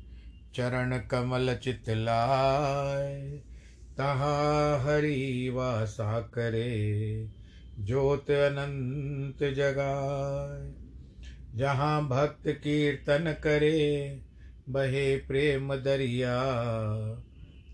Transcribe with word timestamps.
चरण 0.55 0.97
कमल 0.99 1.55
चितलाय 1.55 3.21
तहाँ 3.97 4.79
हरि 4.79 5.49
वासा 5.53 6.19
करे, 6.19 7.29
ज्योत 7.79 8.31
अनंत 8.31 9.43
जगाए 9.43 10.71
जहाँ 11.55 12.07
भक्त 12.07 12.47
कीर्तन 12.47 13.35
करे, 13.43 14.21
बहे 14.69 15.17
प्रेम 15.17 15.75
दरिया, 15.75 16.37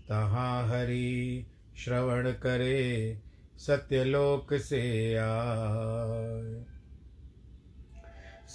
तहाँ 0.08 0.68
हरि 0.68 1.46
श्रवण 1.76 2.30
करे, 2.32 3.18
सत्यलोक 3.58 4.54
से 4.54 5.14
आए 5.14 6.64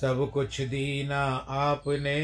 सब 0.02 0.30
कुछ 0.34 0.62
दीना 0.62 1.24
आपने 1.50 2.24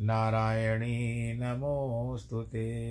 नारायणी 0.00 1.34
नमोऽस्तु 1.34 2.42
ते। 2.42 2.90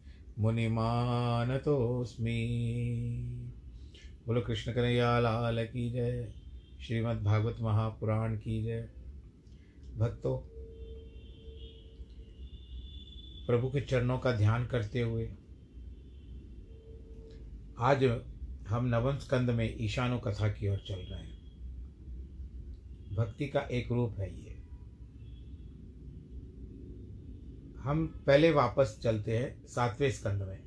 मुनिमानतोऽस्मि। 0.41 2.31
बोलो 4.27 4.41
कृष्ण 4.41 4.73
कन्हैया, 4.73 5.19
लाल 5.19 5.65
की 5.65 5.91
जय। 5.91 6.33
श्रीमद् 6.81 7.23
भागवत 7.23 7.57
महापुराण 7.61 8.35
की 8.35 8.63
जय। 8.63 8.89
भक्तों, 9.97 10.37
प्रभु 13.45 13.67
के 13.69 13.81
चरणों 13.81 14.19
का 14.19 14.31
ध्यान 14.31 14.65
करते 14.65 15.01
हुए 15.01 15.29
आज 17.79 18.03
हम 18.67 18.85
नवम 18.85 19.17
स्कंद 19.17 19.49
में 19.49 19.75
ईशानु 19.79 20.19
कथा 20.19 20.47
की 20.47 20.69
ओर 20.69 20.77
चल 20.87 20.95
रहे 20.95 21.19
हैं। 21.19 21.41
भक्ति 23.15 23.45
का 23.45 23.59
एक 23.59 23.91
रूप 23.91 24.15
है 24.19 24.43
ये। 24.43 24.50
हम 27.83 28.23
पहले 28.27 28.51
वापस 28.51 28.99
चलते 29.03 29.37
हैं 29.37 29.67
सातवें 29.67 30.11
स्कंद 30.11 30.41
में। 30.41 30.59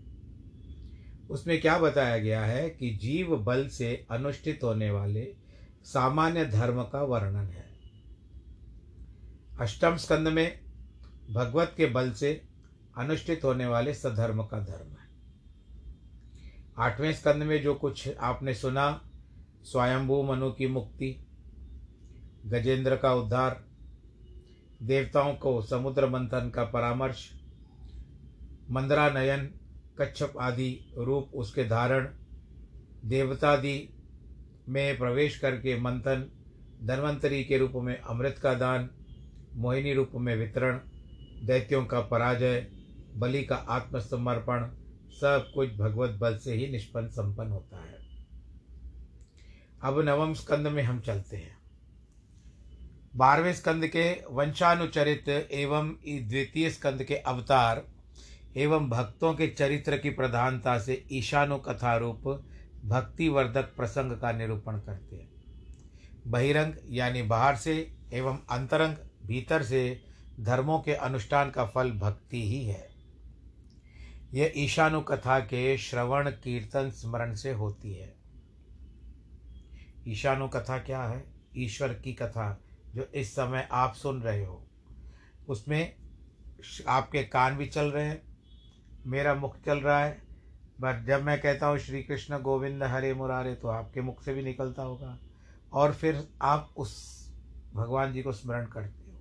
उसमें 1.31 1.61
क्या 1.61 1.78
बताया 1.78 2.19
गया 2.19 2.44
है 2.44 2.70
कि 2.70 2.90
जीव 2.90 3.37
बल 3.37 3.69
से 3.69 4.06
अनुष्ठित 4.11 4.61
होने 4.64 4.90
वाले 4.90 5.34
सामान्य 5.84 6.44
धर्म 6.44 6.82
का 6.82 7.02
वर्णन 7.02 7.46
है। 7.46 7.66
अष्टम 9.61 9.96
स्कंद 9.96 10.28
में 10.28 10.61
भगवत 11.31 11.75
के 11.76 11.87
बल 11.87 12.12
से 12.12 12.43
अनुष्ठित 12.99 13.44
होने 13.44 13.66
वाले 13.66 13.94
सधर्म 13.94 14.43
का 14.43 14.58
धर्म 14.58 14.88
है। 14.88 15.05
आठवें 16.78 17.12
स्कंद 17.12 17.43
में 17.43 17.62
जो 17.62 17.75
कुछ 17.75 18.16
आपने 18.20 18.55
सुना, 18.55 19.11
स्वयंभू 19.62 20.22
मनु 20.22 20.50
की 20.50 20.66
मुक्ति, 20.66 21.26
गजेंद्र 22.46 22.96
का 22.96 23.14
उद्धार 23.14 23.64
देवताओं 24.84 25.34
को 25.34 25.62
समुद्र 25.62 26.06
मंथन 26.06 26.50
का 26.54 26.64
परामर्श 26.64 27.31
मंदरा 28.70 29.10
नयन 29.10 29.50
कच्छप 29.98 30.32
आदि 30.40 30.94
रूप 30.98 31.31
उसके 31.34 31.64
धारण, 31.64 32.08
देवतादि 33.04 33.88
में 34.69 34.98
प्रवेश 34.98 35.38
करके 35.38 35.81
मंथन, 35.81 36.31
धन्वंतरी 36.82 37.44
के 37.44 37.58
रूप 37.58 37.72
में 37.75 38.00
अमृत 38.00 38.38
का 38.42 38.54
दान, 38.54 38.90
मोहिनी 39.54 39.94
रूप 39.94 40.10
में 40.14 40.36
वितरण, 40.36 40.81
दैत्यों 41.42 41.87
का 41.87 42.00
पराजय, 42.00 42.69
बलि 43.16 43.44
का 43.44 43.56
आत्मसमर्पण, 43.56 44.69
सब 45.10 45.50
कुछ 45.54 45.75
भगवत 45.75 46.10
बल 46.10 46.38
से 46.38 46.54
ही 46.54 46.66
निष्पन्न 46.72 47.08
संपन्न 47.08 47.50
होता 47.50 47.76
है। 47.76 47.98
अब 49.82 50.00
नवम 50.00 50.34
स्कंद 50.34 50.66
में 50.66 50.82
हम 50.82 51.00
चलते 51.00 51.37
हैं। 51.37 51.63
बारहवें 53.16 53.55
स्कंद 53.55 53.87
के 53.87 54.25
वंशानुचरित 54.31 55.28
एवं 55.52 55.88
द्वितीय 56.08 56.70
स्कंद 56.70 57.05
के 57.05 57.16
अवतार 57.16 57.88
एवं 58.56 58.90
भक्तों 58.90 59.34
के 59.34 59.46
चरित्र 59.46 59.99
की 59.99 60.11
प्रधानता 60.11 60.78
से 60.78 61.06
ईशानु 61.12 61.56
कथा 61.56 61.96
रूप 61.96 62.46
भक्तिवर्धक 62.84 63.62
प्रसंग 63.62 64.12
का 64.12 64.32
निरूपण 64.32 64.78
करते 64.78 65.16
हैं। 65.16 65.31
बहिरंग 66.26 66.75
यानी 66.90 67.22
बाहर 67.22 67.56
से 67.56 67.96
एवं 68.12 68.38
अंतरंग 68.50 68.96
भीतर 69.26 69.62
से 69.62 70.00
धर्मों 70.40 70.78
के 70.78 70.94
अनुष्ठान 70.94 71.50
का 71.50 71.66
फल 71.66 71.90
भक्ति 71.90 72.49
ही 72.49 72.64
है। 72.64 72.88
यह 74.34 74.52
ईशानु 74.56 75.00
कथा 75.00 75.40
के 75.40 75.78
श्रवण, 75.78 76.31
कीर्तन, 76.31 76.90
स्मरण 76.90 77.34
से 77.34 77.52
होती 77.52 77.94
है। 77.94 78.16
ईशानु 80.08 80.49
कथा 80.49 80.78
क्या 80.78 81.02
है? 81.02 81.25
ईश्वर 81.56 81.94
की 81.94 82.12
कथा। 82.12 82.63
जो 82.94 83.08
इस 83.14 83.32
समय 83.32 83.69
आप 83.73 83.94
सुन 83.94 84.20
रहे 84.23 84.44
हो, 84.44 84.62
उसमें 85.49 85.94
आपके 86.88 87.23
कान 87.23 87.56
भी 87.56 87.67
चल 87.67 87.91
रहे 87.91 88.05
हैं, 88.05 88.23
मेरा 89.06 89.35
मुख 89.35 89.56
चल 89.64 89.79
रहा 89.79 90.05
है, 90.05 90.23
बट 90.81 91.05
जब 91.06 91.23
मैं 91.23 91.41
कहता 91.41 91.67
हूँ 91.67 91.79
श्री 91.79 92.02
कृष्ण 92.02 92.38
गोविंद 92.38 92.82
हरे 92.82 93.12
मुरारे 93.14 93.55
तो 93.55 93.69
आपके 93.69 94.00
मुख 94.00 94.23
से 94.23 94.35
भी 94.35 94.43
निकलता 94.43 94.82
होगा। 94.82 95.19
और 95.73 95.93
फिर 95.93 96.29
आप 96.43 96.75
उस 96.76 96.94
भगवान 97.75 98.12
जी 98.12 98.23
को 98.23 98.32
स्मरण 98.32 98.67
करते 98.67 99.11
हो। 99.11 99.20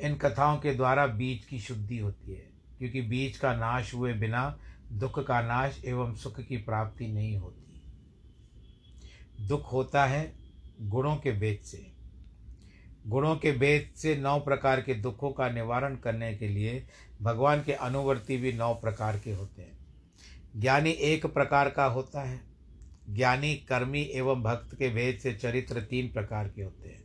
इन 0.00 0.16
कथाओं 0.16 0.58
के 0.58 0.74
द्वारा 0.74 1.06
बीज 1.06 1.44
की 1.44 1.58
शुद्धि 1.60 1.98
होती 1.98 2.32
है, 2.32 2.50
क्योंकि 2.78 3.00
बीज 3.02 3.36
का 3.36 3.54
नाश 3.54 3.94
हुए 3.94 4.12
बिना 4.12 4.58
दुख 4.92 5.18
का 5.26 5.40
नाश 5.42 5.80
एवं 5.84 6.14
सुख 6.14 6.40
की 6.40 6.56
प्राप्ति 6.56 7.06
नहीं 7.08 7.36
होती। 7.36 7.80
दुख 9.46 9.72
होता 9.72 10.04
है 10.04 10.32
गुणों 10.80 11.16
के 11.16 11.32
बेच 11.32 11.62
से। 11.62 11.91
गुणों 13.06 13.36
के 13.36 13.52
भेद 13.52 13.90
से 13.96 14.16
नौ 14.16 14.38
प्रकार 14.38 14.80
के 14.80 14.94
दुखों 14.94 15.30
का 15.30 15.48
निवारण 15.48 15.96
करने 15.96 16.34
के 16.34 16.48
लिए 16.48 16.86
भगवान 17.22 17.62
के 17.62 17.72
अनुवर्ती 17.72 18.36
भी 18.36 18.52
नौ 18.52 18.74
प्रकार 18.74 19.18
के 19.18 19.32
होते 19.32 19.62
हैं। 19.62 19.78
ज्ञानी 20.56 20.90
एक 20.90 21.26
प्रकार 21.26 21.70
का 21.70 21.84
होता 21.84 22.22
है। 22.22 22.40
ज्ञानी, 23.10 23.54
कर्मी 23.54 24.02
एवं 24.02 24.42
भक्त 24.42 24.74
के 24.74 24.88
भेद 24.88 25.18
से 25.18 25.32
चरित्र 25.32 25.80
तीन 25.80 26.12
प्रकार 26.12 26.48
के 26.48 26.62
होते 26.62 26.88
हैं। 26.88 27.04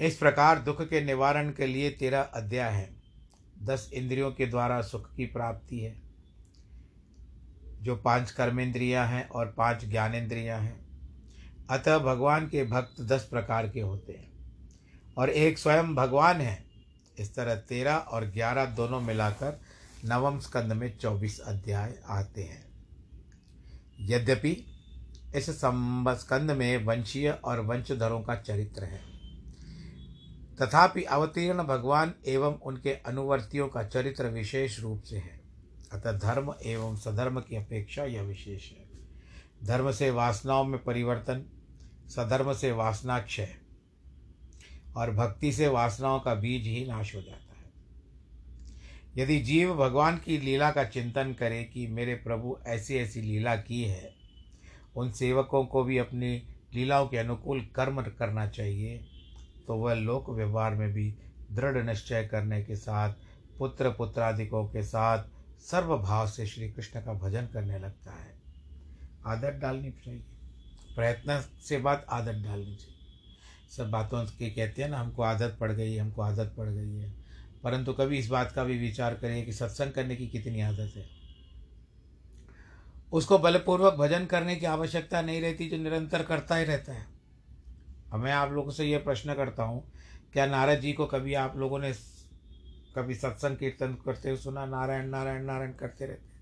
इस 0.00 0.16
प्रकार 0.16 0.58
दुख 0.58 0.82
के 0.82 1.00
निवारण 1.00 1.50
के 1.52 1.66
लिए 1.66 1.90
तेरह 1.90 2.20
अध्याय 2.20 2.72
है। 2.72 2.96
दस 3.62 3.90
इंद्रियों 3.94 4.30
के 4.32 4.46
द्वारा 4.46 4.80
सुख 4.82 5.14
की 5.14 5.26
प्राप्ति 5.26 5.80
है, 5.80 5.96
जो 7.82 7.96
पाँच 7.96 8.30
कर्मेंद्रियाँ 8.30 9.06
हैं 9.06 9.28
और 9.28 9.46
पाँच 9.46 9.84
ज्ञानेन्द्रियाँ 9.84 10.60
हैं। 10.60 10.86
अतः 11.70 11.98
भगवान 11.98 12.48
के 12.48 12.64
भक्त 12.64 13.00
दस 13.00 13.28
प्रकार 13.30 13.68
के 13.68 13.80
होते 13.80 14.12
हैं। 14.12 14.25
और 15.16 15.30
एक 15.30 15.58
स्वयं 15.58 15.94
भगवान 15.94 16.40
है। 16.40 16.64
इस 17.18 17.34
तरह 17.34 17.54
तेरह 17.54 17.94
और 17.94 18.24
ग्यारह 18.26 18.64
दोनों 18.66 19.00
मिलाकर 19.00 19.60
नवम 20.04 20.38
स्कंद 20.38 20.72
में 20.72 20.96
चौबीस 20.98 21.38
अध्याय 21.40 21.94
आते 22.08 22.42
हैं। 22.42 22.64
यद्यपि 24.00 24.50
इस 25.36 25.50
स्कंद 25.50 26.50
में 26.50 26.84
वंशीय 26.84 27.30
और 27.30 27.60
वंशधरों 27.60 28.20
का 28.22 28.34
चरित्र 28.36 28.84
है, 28.84 29.00
तथापि 30.60 31.02
अवतीर्ण 31.02 31.62
भगवान 31.62 32.12
एवं 32.26 32.54
उनके 32.56 32.92
अनुवर्तियों 33.06 33.68
का 33.68 33.82
चरित्र 33.84 34.26
विशेष 34.26 34.80
रूप 34.80 35.02
से 35.02 35.16
है। 35.16 35.40
अतः 35.92 36.12
धर्म 36.12 36.54
एवं 36.64 36.96
सधर्म 36.96 37.40
की 37.40 37.56
अपेक्षा 37.56 38.04
यह 38.04 38.22
विशेष 38.22 38.70
है। 38.70 38.84
धर्म 39.64 39.90
से 39.92 40.10
वासनाओं 40.10 40.64
में 40.64 40.82
परिवर्तन, 40.84 41.44
सधर्म 42.08 42.52
से 42.52 42.72
वासनाक्षय 42.72 43.54
और 44.96 45.10
भक्ति 45.10 45.52
से 45.52 45.68
वासनाओं 45.68 46.20
का 46.20 46.34
बीज 46.34 46.66
ही 46.66 46.84
नाश 46.86 47.14
हो 47.14 47.20
जाता 47.22 47.54
है। 47.54 47.64
यदि 49.16 49.38
जीव 49.40 49.74
भगवान 49.74 50.16
की 50.16 50.38
लीला 50.38 50.70
का 50.70 50.84
चिंतन 50.84 51.32
करे 51.32 51.62
कि 51.64 51.86
मेरे 51.86 52.14
प्रभु 52.14 52.56
ऐसी 52.66 52.96
ऐसी 52.96 53.22
लीला 53.22 53.56
की 53.56 53.82
है, 53.82 54.12
उन 54.96 55.10
सेवकों 55.12 55.64
को 55.66 55.82
भी 55.84 55.98
अपनी 55.98 56.32
लीलाओं 56.74 57.06
के 57.08 57.16
अनुकूल 57.16 57.60
कर्म 57.74 58.02
करना 58.02 58.46
चाहिए 58.46 58.98
तो 59.66 59.74
वह 59.74 59.94
लोक 59.94 60.30
व्यवहार 60.30 60.74
में 60.74 60.92
भी 60.92 61.14
दृढ़ 61.52 61.82
निश्चय 61.84 62.24
करने 62.24 62.62
के 62.62 62.76
साथ, 62.76 63.14
पुत्र 63.58 63.90
पुत्रादिकों 63.90 64.64
के 64.66 64.82
साथ 64.82 65.24
सर्वभाव 65.60 66.26
से 66.28 66.46
श्री 66.46 66.68
कृष्ण 66.70 67.00
का 67.00 67.12
भजन 67.12 67.46
करने 67.46 67.78
लगता 67.78 68.12
है। 68.12 68.34
आदत 69.26 69.58
डालनी 69.62 69.90
चाहिए। 69.90 70.24
प्रयत्न 70.96 71.40
से 71.62 71.78
बात 71.78 72.06
आदत 72.10 72.44
डालनी 72.44 72.76
चाहिए। 72.76 72.95
सब 73.70 73.90
बातों 73.90 74.24
के 74.28 74.50
कहते 74.50 74.82
हैं 74.82 74.88
ना, 74.88 74.98
हमको 74.98 75.22
आदत 75.22 75.56
पड़ 75.60 75.72
गई 75.72 75.96
हमको 75.96 76.22
आदत 76.22 76.54
पड़ 76.56 76.68
गई 76.68 76.96
है। 76.96 77.12
परंतु 77.64 77.92
कभी 77.92 78.18
इस 78.18 78.28
बात 78.28 78.52
का 78.52 78.64
भी 78.64 78.78
विचार 78.78 79.14
करिए 79.14 79.42
कि 79.42 79.52
सत्संग 79.52 79.92
करने 79.92 80.16
की 80.16 80.26
कितनी 80.26 80.60
आदत 80.60 80.92
है। 80.96 81.06
उसको 83.12 83.38
बलपूर्वक 83.38 83.94
भजन 83.94 84.26
करने 84.26 84.56
की 84.56 84.66
आवश्यकता 84.66 85.22
नहीं 85.22 85.40
रहती, 85.40 85.68
जो 85.68 85.76
निरंतर 85.76 86.22
करता 86.22 86.56
ही 86.56 86.64
रहता 86.64 86.92
है। 86.92 87.06
अब 88.12 88.20
मैं 88.20 88.32
आप 88.32 88.52
लोगों 88.52 88.70
से 88.70 88.84
ये 88.84 88.98
प्रश्न 88.98 89.34
करता 89.34 89.62
हूँ, 89.62 89.82
क्या 90.32 90.46
नारद 90.46 90.80
जी 90.80 90.92
को 90.92 91.06
कभी 91.06 91.34
आप 91.34 91.56
लोगों 91.56 91.78
ने 91.78 91.92
कभी 92.96 93.14
सत्संग 93.14 93.56
कीर्तन 93.56 93.94
करते 94.04 94.28
हुए 94.28 94.38
सुना, 94.38 94.66
नारायण 94.66 95.08
नारायण 95.08 95.44
नारायण 95.44 95.72
करते 95.72 96.06
रहते 96.06 96.34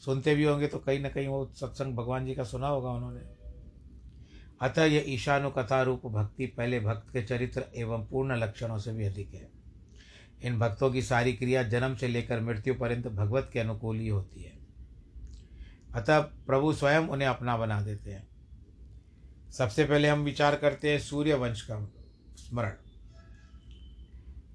सुनते 0.00 0.34
भी 0.34 0.44
होंगे 0.44 0.66
तो 0.66 0.78
कहीं 0.78 1.00
ना 1.00 1.08
कहीं 1.08 1.28
वो 1.28 1.44
सत्संग 1.54 1.94
भगवान 1.96 2.26
जी 2.26 2.34
का 2.34 2.44
सुना 2.44 2.68
होगा 2.68 2.90
उन्होंने। 2.90 3.20
अतः 4.62 4.84
यह 4.84 5.04
ईशानुकथा 5.08 5.82
रूप 5.82 6.06
भक्ति 6.06 6.46
पहले 6.46 6.80
भक्त 6.80 7.12
के 7.12 7.22
चरित्र 7.22 7.64
एवं 7.76 8.06
पूर्ण 8.06 8.36
लक्षणों 8.36 8.78
से 8.78 8.92
भी 8.92 9.04
अधिक 9.04 9.34
है। 9.34 9.48
इन 10.42 10.58
भक्तों 10.58 10.90
की 10.90 11.02
सारी 11.02 11.32
क्रिया 11.32 11.62
जन्म 11.62 11.96
से 11.96 12.08
लेकर 12.08 12.40
मृत्यु 12.40 12.74
पर्यंत 12.74 13.08
भगवत 13.08 13.50
के 13.52 13.60
अनुकूल 13.60 13.96
ही 13.96 14.08
होती 14.08 14.42
है। 14.42 14.52
अतः 15.94 16.20
प्रभु 16.20 16.72
स्वयं 16.72 17.00
उन्हें 17.00 17.28
अपना 17.28 17.56
बना 17.56 17.82
देते 17.82 18.10
हैं। 18.10 18.28
सबसे 19.52 19.84
पहले 19.84 20.08
हम 20.08 20.20
विचार 20.20 20.56
करते 20.56 20.90
हैं 20.90 20.98
सूर्य 20.98 21.34
वंश 21.34 21.60
का 21.60 21.92
स्मरण। 22.36 22.70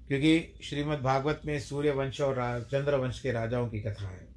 क्योंकि 0.08 0.60
श्रीमद् 0.64 1.00
भागवत 1.00 1.42
में 1.46 1.60
सूर्य 1.60 1.90
वंश 1.90 2.20
और 2.20 2.68
चंद्र 2.72 2.94
वंश 2.94 3.20
के 3.20 3.32
राजाओं 3.32 3.68
की 3.68 3.80
कथा 3.80 4.08
है। 4.08 4.28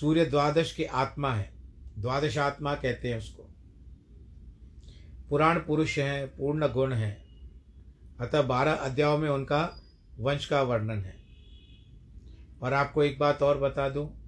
सूर्य 0.00 0.24
द्वादश 0.24 0.72
की 0.72 0.84
आत्मा 0.84 1.34
है। 1.34 1.52
द्वादश 1.98 2.38
आत्मा 2.38 2.74
कहते 2.74 3.08
हैं 3.08 3.18
उसको। 3.18 3.41
पुराण 5.32 5.58
पुरुष 5.58 5.98
हैं, 5.98 6.36
पूर्ण 6.36 6.68
गुण 6.68 6.92
हैं। 6.92 7.24
अतः 8.20 8.42
बारह 8.42 8.72
अध्यायों 8.72 9.18
में 9.18 9.30
उनका 9.30 9.82
वंश 10.18 10.46
का 10.46 10.62
वर्णन 10.62 10.98
है। 10.98 11.16
और 12.62 12.72
आपको 12.72 13.02
एक 13.02 13.18
बात 13.18 13.42
और 13.42 13.58
बता 13.58 13.88
दूँ 13.88 14.22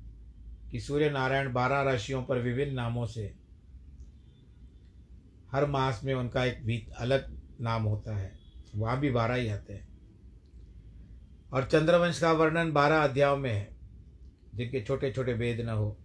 कि 0.71 0.81
सूर्य 0.81 1.11
नारायण 1.11 1.53
बारह 1.53 1.83
राशियों 1.83 2.23
पर 2.23 2.39
विभिन्न 2.39 2.75
नामों 2.75 3.07
से 3.07 3.35
हर 5.53 5.67
मास 5.67 6.01
में 6.05 6.15
उनका 6.15 6.45
एक 6.45 6.67
भी 6.67 6.89
अलग 6.99 7.41
नाम 7.61 7.83
होता 7.83 8.17
है। 8.17 8.39
वहाँ 8.75 9.01
भी 9.01 9.11
बारह 9.11 9.35
ही 9.35 9.49
आते 9.49 9.73
हैं। 9.73 9.89
और 11.53 11.65
चंद्रवंश 11.65 12.21
का 12.21 12.33
वर्णन 12.33 12.73
बारह 12.73 13.05
अध्यायों 13.05 13.37
में 13.37 13.53
है, 13.53 13.77
जिनके 14.55 14.81
छोटे 14.81 15.13
छोटे 15.13 15.33
वेद 15.33 15.61
न 15.61 15.69
हो। 15.69 15.99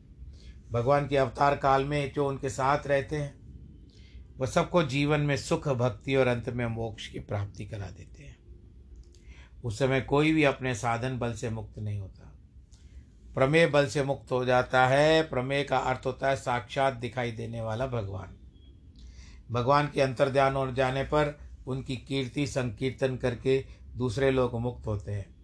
भगवान 0.71 1.07
के 1.07 1.17
अवतार 1.17 1.57
काल 1.57 1.85
में 1.85 2.13
जो 2.13 2.27
उनके 2.27 2.49
साथ 2.49 2.87
रहते 2.87 3.15
हैं 3.15 3.38
वह 4.39 4.47
सबको 4.47 4.83
जीवन 4.83 5.19
में 5.19 5.37
सुख, 5.37 5.67
भक्ति 5.67 6.15
और 6.15 6.27
अंत 6.27 6.49
में 6.49 6.65
मोक्ष 6.65 7.07
की 7.07 7.19
प्राप्ति 7.19 7.65
करा 7.65 7.89
देते 7.89 8.23
हैं। 8.23 8.37
उस 9.63 9.79
समय 9.79 10.01
कोई 10.01 10.33
भी 10.33 10.43
अपने 10.43 10.75
साधन 10.75 11.19
बल 11.19 11.33
से 11.33 11.49
मुक्त 11.49 11.79
नहीं 11.79 11.99
होता। 11.99 12.35
प्रमेय 13.35 13.67
बल 13.67 13.87
से 13.87 14.03
मुक्त 14.03 14.31
हो 14.31 14.45
जाता 14.45 14.87
है। 14.87 15.23
प्रमेय 15.23 15.63
का 15.63 15.77
अर्थ 15.77 16.05
होता 16.05 16.29
है 16.29 16.35
साक्षात 16.35 16.93
दिखाई 16.93 17.31
देने 17.31 17.61
वाला 17.61 17.87
भगवान। 17.87 18.35
भगवान 19.51 19.89
के 19.93 20.01
अंतर्ध्यान 20.01 20.55
हो 20.55 20.71
जाने 20.71 21.03
पर 21.03 21.39
उनकी 21.67 21.97
कीर्ति, 21.97 22.47
संकीर्तन 22.47 23.17
करके 23.17 23.65
दूसरे 23.95 24.31
लोग 24.31 24.59
मुक्त 24.59 24.87
होते 24.87 25.11
हैं। 25.11 25.35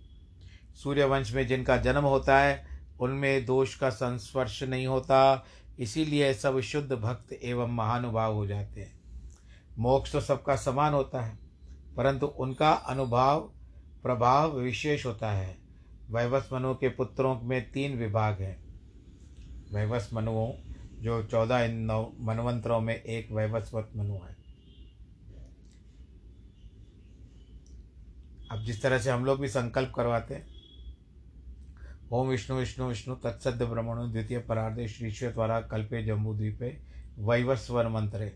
सूर्यवंश 0.75 1.33
में 1.33 1.47
जिनका 1.47 1.77
जन्म 1.77 2.03
होता 2.03 2.39
है, 2.39 2.67
उनमें 2.99 3.45
दोष 3.45 3.75
का 3.75 3.89
संस्पर्श 3.89 4.63
नहीं 4.63 4.87
होता। 4.87 5.45
इसीलिए 5.79 6.33
सब 6.33 6.59
शुद्ध 6.59 6.91
भक्त 6.91 7.33
एवं 7.33 7.67
महानुभाव 7.67 8.35
हो 8.35 8.45
जाते 8.47 8.81
हैं। 8.81 8.93
मोक्ष 9.77 10.11
तो 10.11 10.21
सबका 10.21 10.55
समान 10.55 10.93
होता 10.93 11.21
है, 11.21 11.37
परंतु 11.97 12.25
उनका 12.25 12.71
अनुभाव, 12.71 13.39
प्रभाव 14.03 14.57
विशेष 14.59 15.05
होता 15.05 15.31
है। 15.31 15.57
वैवस 16.11 16.49
मनु 16.53 16.73
के 16.73 16.89
पुत्रों 16.89 17.39
में 17.41 17.71
तीन 17.71 17.97
विभाग 17.97 18.41
हैं। 18.41 18.57
वैवस 19.73 20.09
मनुओं, 20.13 20.51
जो 21.01 21.23
चौदह 21.23 21.59
इन 21.59 21.77
नौ 21.77 22.13
मनवंतरों 22.19 22.79
में 22.81 22.95
एक 22.95 23.31
वैवस्वत 23.31 23.91
मनु 23.95 24.13
है। 24.13 24.35
अब 28.51 28.63
जिस 28.63 28.81
तरह 28.81 28.99
से 28.99 29.09
हम 29.09 29.25
लोग 29.25 29.39
भी 29.39 29.47
संकल्प 29.47 29.91
करवाते 29.95 30.35
हैं 30.35 30.54
ओम 32.11 32.27
विष्णु 32.27 32.57
विष्णु 32.57 32.87
विष्णु 32.87 33.15
तत्सद 33.15 33.61
ब्रह्मण, 33.63 34.11
द्वितीय 34.11 34.39
परार्धे 34.39 34.87
श्रीश्वर 34.87 35.31
द्वारा 35.31 35.59
कल्पे 35.61 36.03
जम्बू 36.03 36.33
द्वीपे 36.33 36.67
वैवस्वर 37.19 37.87
मंत्रे। 37.87 38.35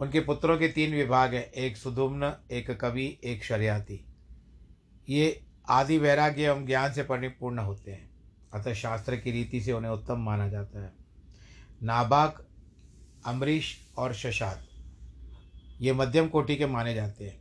उनके 0.00 0.20
पुत्रों 0.20 0.58
के 0.58 0.68
तीन 0.68 0.94
विभाग 0.94 1.34
हैं, 1.34 1.44
एक 1.44 1.76
सुधुम्न, 1.76 2.32
एक 2.50 2.70
कवि, 2.70 3.18
एक 3.24 3.44
शरियाती। 3.44 4.00
ये 5.08 5.44
आदि 5.68 5.98
वैराग्य 5.98 6.42
एवं 6.42 6.66
ज्ञान 6.66 6.92
से 6.92 7.02
परिपूर्ण 7.02 7.58
होते 7.58 7.90
हैं, 7.90 8.10
अतः 8.54 8.74
शास्त्र 8.74 9.16
की 9.16 9.30
रीति 9.30 9.60
से 9.60 9.72
उन्हें 9.72 9.92
उत्तम 9.92 10.18
माना 10.18 10.48
जाता 10.48 10.84
है। 10.84 10.92
नाबाक 11.82 12.46
अम्बरीश 13.26 13.76
और 13.98 14.14
शशाद, 14.14 14.66
ये 15.80 15.92
मध्यम 15.92 16.28
कोटि 16.28 16.56
के 16.56 16.66
माने 16.66 16.94
जाते 16.94 17.24
हैं। 17.24 17.40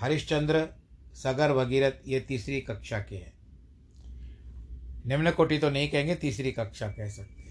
हरिश्चंद्र 0.00 0.68
सगर 1.14 1.52
भगीरथ, 1.52 1.92
ये 2.08 2.20
तीसरी 2.20 2.60
कक्षा 2.60 2.98
के 2.98 3.16
हैं। 3.16 3.32
निम्न 5.06 5.30
कोटि 5.30 5.58
तो 5.58 5.70
नहीं 5.70 5.88
कहेंगे, 5.88 6.14
तीसरी 6.14 6.52
कक्षा 6.52 6.88
कह 6.88 7.08
सकते 7.08 7.42
हैं। 7.42 7.44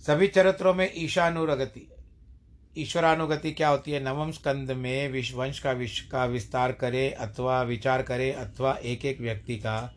सभी 0.00 0.28
चरित्रों 0.28 0.74
में 0.74 0.92
ईशानुरगति, 0.96 1.90
ईश्वरानुगति 2.78 3.52
क्या 3.52 3.68
होती 3.68 3.90
है? 3.90 4.04
नवम 4.04 4.30
स्कंद 4.30 4.70
में 4.70 5.08
विश्व 5.08 5.38
वंश 5.38 5.58
का 5.58 5.72
विश्व 5.72 6.08
का 6.12 6.24
विस्तार 6.24 6.72
करे, 6.72 7.10
अथवा 7.10 7.62
विचार 7.62 8.02
करे, 8.02 8.32
अथवा 8.32 8.74
एक 8.74 9.04
एक 9.04 9.20
व्यक्ति 9.20 9.56
का 9.56 9.94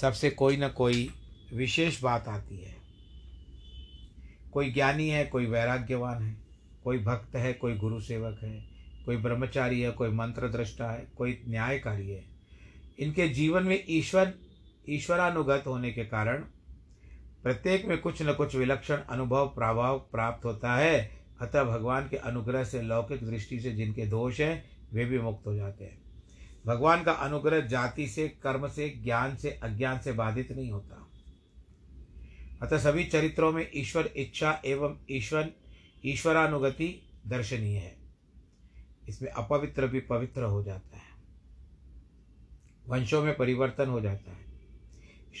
सबसे 0.00 0.30
कोई 0.30 0.56
न 0.56 0.68
कोई 0.68 1.10
विशेष 1.54 2.02
बात 2.02 2.28
आती 2.28 2.56
है। 2.56 2.76
कोई 4.52 4.72
ज्ञानी 4.72 5.08
है, 5.08 5.24
कोई 5.24 5.46
वैराग्यवान 5.46 6.22
है, 6.22 6.36
कोई 6.84 6.98
भक्त 6.98 7.36
है, 7.36 7.52
कोई 7.52 7.74
गुरु 7.74 8.00
सेवक 8.00 8.40
है 8.42 8.75
कोई 9.06 9.16
ब्रह्मचारी 9.16 9.80
है, 9.80 9.90
कोई 9.90 10.08
मंत्र 10.08 10.48
दृष्टा 10.48 10.90
है, 10.90 11.08
कोई 11.16 11.42
न्यायकारी 11.48 12.10
है। 12.10 12.24
इनके 12.98 13.28
जीवन 13.28 13.62
में 13.62 13.84
ईश्वर, 13.88 14.34
ईश्वरानुगत 14.88 15.64
होने 15.66 15.92
के 15.92 16.04
कारण 16.04 16.44
प्रत्येक 17.42 17.86
में 17.86 17.98
कुछ 17.98 18.22
न 18.22 18.32
कुछ 18.34 18.56
विलक्षण 18.56 18.96
अनुभव, 18.96 19.48
प्रभाव 19.48 19.98
प्राप्त 19.98 20.44
होता 20.44 20.76
है। 20.76 21.20
अतः 21.40 21.64
भगवान 21.64 22.08
के 22.08 22.16
अनुग्रह 22.16 22.64
से, 22.64 22.82
लौकिक 22.82 23.26
दृष्टि 23.26 23.60
से 23.60 23.72
जिनके 23.72 24.06
दोष 24.06 24.40
हैं, 24.40 24.64
वे 24.92 25.04
भी 25.04 25.18
मुक्त 25.18 25.46
हो 25.46 25.54
जाते 25.54 25.84
हैं। 25.84 25.98
भगवान 26.66 27.02
का 27.02 27.12
अनुग्रह 27.12 27.60
जाति 27.60 28.08
से, 28.08 28.28
कर्म 28.28 28.68
से, 28.68 28.88
ज्ञान 28.88 29.36
से, 29.36 29.50
अज्ञान 29.50 29.98
से 29.98 30.12
बाधित 30.12 30.52
नहीं 30.52 30.70
होता। 30.70 31.08
अतः 32.62 32.78
सभी 32.78 33.04
चरित्रों 33.04 33.52
में 33.52 33.70
ईश्वर 33.74 34.10
इच्छा 34.16 34.62
एवं 34.64 34.98
ईश्वर, 35.10 35.52
ईश्वरानुगति 36.06 37.08
दर्शनीय 37.26 37.78
है। 37.78 38.05
इसमें 39.08 39.30
अपवित्र 39.30 39.86
भी 39.86 40.00
पवित्र 40.00 40.42
हो 40.42 40.62
जाता 40.62 40.96
है। 40.96 41.16
वंशों 42.88 43.22
में 43.22 43.36
परिवर्तन 43.36 43.86
हो 43.86 44.00
जाता 44.00 44.30
है। 44.30 44.46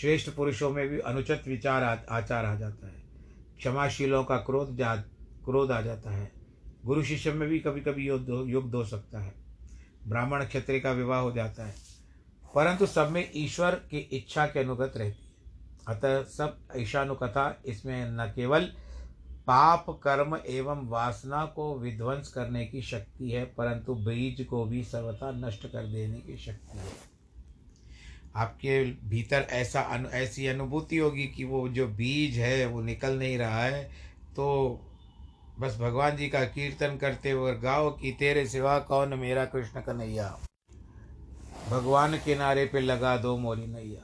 श्रेष्ठ 0.00 0.30
पुरुषों 0.30 0.70
में 0.70 0.88
भी 0.88 0.98
अनुचित 0.98 1.48
विचार 1.48 2.06
आचार 2.10 2.44
आ 2.44 2.54
जाता 2.54 2.86
है। 2.86 3.02
क्षमाशीलों 3.58 4.24
का 4.24 4.36
क्रोध 4.36 4.76
जा, 4.76 4.96
क्रोध 5.44 5.70
आ 5.70 5.80
जाता 5.80 6.10
है। 6.10 6.32
गुरु 6.84 7.02
शिष्य 7.02 7.32
में 7.32 7.48
भी 7.48 7.58
कभी 7.58 7.80
कभी 7.80 8.06
युग 8.06 8.74
हो 8.74 8.84
सकता 8.84 9.20
है। 9.20 9.34
ब्राह्मण 10.08 10.44
क्षत्रिय 10.44 10.80
का 10.80 10.92
विवाह 10.92 11.20
हो 11.20 11.32
जाता 11.32 11.66
है। 11.66 11.74
परंतु 12.54 12.86
सब 12.86 13.10
में 13.10 13.30
ईश्वर 13.34 13.74
की 13.74 13.98
इच्छा 13.98 14.46
के 14.46 14.60
अनुगत 14.60 14.92
रहती 14.96 15.22
है। 15.22 15.26
अतः 15.88 16.22
सब 16.22 16.58
ईशानुकथा 16.76 17.62
इसमें 17.66 18.10
न 18.10 18.32
केवल 18.34 18.72
पाप 19.46 19.86
कर्म 20.02 20.36
एवं 20.46 20.86
वासना 20.88 21.44
को 21.46 21.78
विध्वंस 21.78 22.28
करने 22.28 22.64
की 22.66 22.82
शक्ति 22.82 23.30
है 23.30 23.44
परंतु 23.44 23.94
बीज 23.94 24.44
को 24.44 24.64
भी 24.64 24.82
सर्वथा 24.84 25.30
नष्ट 25.30 25.66
कर 25.66 25.86
देने 25.86 26.20
की 26.20 26.36
शक्ति 26.36 26.78
है। 26.78 26.92
आपके 28.36 28.82
भीतर 29.08 29.46
ऐसा 29.50 29.80
अनु, 29.80 30.08
ऐसी 30.08 30.46
अनुभूति 30.46 30.96
होगी 30.96 31.26
कि 31.26 31.44
वो 31.44 31.68
जो 31.68 31.86
बीज 31.88 32.38
है 32.38 32.66
वो 32.66 32.80
निकल 32.82 33.18
नहीं 33.18 33.38
रहा 33.38 33.62
है 33.64 33.82
तो 34.36 34.46
बस 35.60 35.78
भगवान 35.80 36.16
जी 36.16 36.28
का 36.28 36.44
कीर्तन 36.44 36.96
करते 36.96 37.30
हुए 37.30 37.54
गाओ 37.54 37.90
कि 37.90 38.12
तेरे 38.12 38.46
सिवा 38.46 38.78
कौन 38.78 39.14
मेरा 39.14 39.44
कृष्ण 39.44 39.80
कन्हैया? 39.80 40.28
भगवान 41.70 42.18
किनारे 42.18 42.66
पे 42.66 42.80
लगा 42.80 43.16
दो 43.16 43.36
मोरी 43.36 43.66
नैया। 43.66 44.02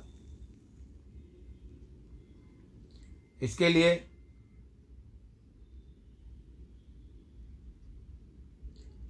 इसके 3.43 3.69
लिए 3.69 3.95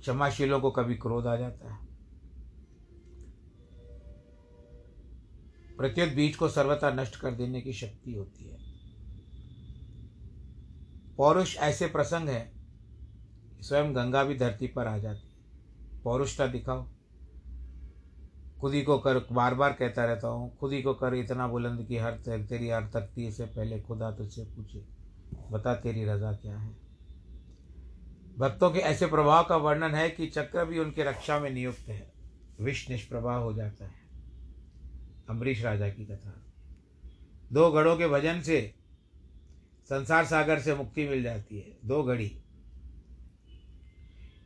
क्षमाशीलों 0.03 0.61
को 0.61 0.71
कभी 0.71 0.95
क्रोध 0.95 1.27
आ 1.27 1.37
जाता 1.37 1.73
है। 1.75 1.79
प्रत्युत 5.79 6.09
बीज 6.09 6.37
को 6.37 6.49
सर्वथा 6.49 6.91
नष्ट 6.91 7.17
कर 7.17 7.35
देने 7.35 7.61
की 7.61 7.73
शक्ति 7.73 8.15
होती 8.15 8.45
है। 8.45 8.59
पौरुष 11.17 11.57
ऐसे 11.57 11.87
प्रसंग 11.87 12.29
है, 12.29 12.53
स्वयं 13.61 13.95
गंगा 13.97 14.25
भी 14.25 14.39
धरती 14.39 14.67
पर 14.67 14.87
आ 14.87 14.99
जाती 14.99 15.29
है। 15.29 16.03
पौरुषता 16.05 16.47
दिखाओ। 16.47 16.87
खुद 18.61 18.75
ही 18.75 18.83
को 18.83 18.99
कर 18.99 19.19
बार 19.33 19.55
बार 19.55 19.73
कहता 19.73 20.05
रहता 20.05 20.29
हूँ, 20.29 20.57
खुद 20.57 20.73
ही 20.73 20.83
को 20.83 20.95
कर 20.95 21.15
इतना 21.15 21.49
बुलंद 21.49 21.87
कि 21.87 21.99
हर 21.99 22.19
तेरी 22.29 22.69
हर 22.69 22.89
तकती 22.89 23.31
से 23.33 23.45
पहले 23.47 23.81
खुदा 23.81 24.11
तुझसे 24.11 24.45
पूछे, 24.45 24.85
बता 25.51 25.75
तेरी 25.75 26.05
रजा 26.05 26.33
क्या 26.33 26.59
है? 26.59 26.82
भक्तों 28.39 28.71
के 28.71 28.79
ऐसे 28.79 29.07
प्रभाव 29.07 29.45
का 29.45 29.57
वर्णन 29.57 29.95
है 29.95 30.11
कि 30.11 30.27
चक्र 30.27 30.65
भी 30.65 30.79
उनके 30.79 31.05
रक्षा 31.05 31.39
में 31.39 31.51
नियुक्त 31.51 31.89
है। 31.89 32.13
विष 32.61 32.91
निष्प्रभा 32.91 33.35
हो 33.35 33.53
जाता 33.53 33.85
है। 33.85 33.95
अम्बरीश 35.31 35.63
राजा 35.63 35.89
की 35.89 36.05
कथा। 36.05 36.43
दो 37.53 37.73
घड़ों 37.73 37.97
के 37.97 38.09
भजन 38.09 38.41
से 38.41 38.75
संसार 39.85 40.25
सागर 40.25 40.61
से 40.61 40.75
मुक्ति 40.75 41.09
मिल 41.09 41.23
जाती 41.23 41.59
है। 41.59 41.79
दो 41.85 42.03
घड़ी 42.03 42.39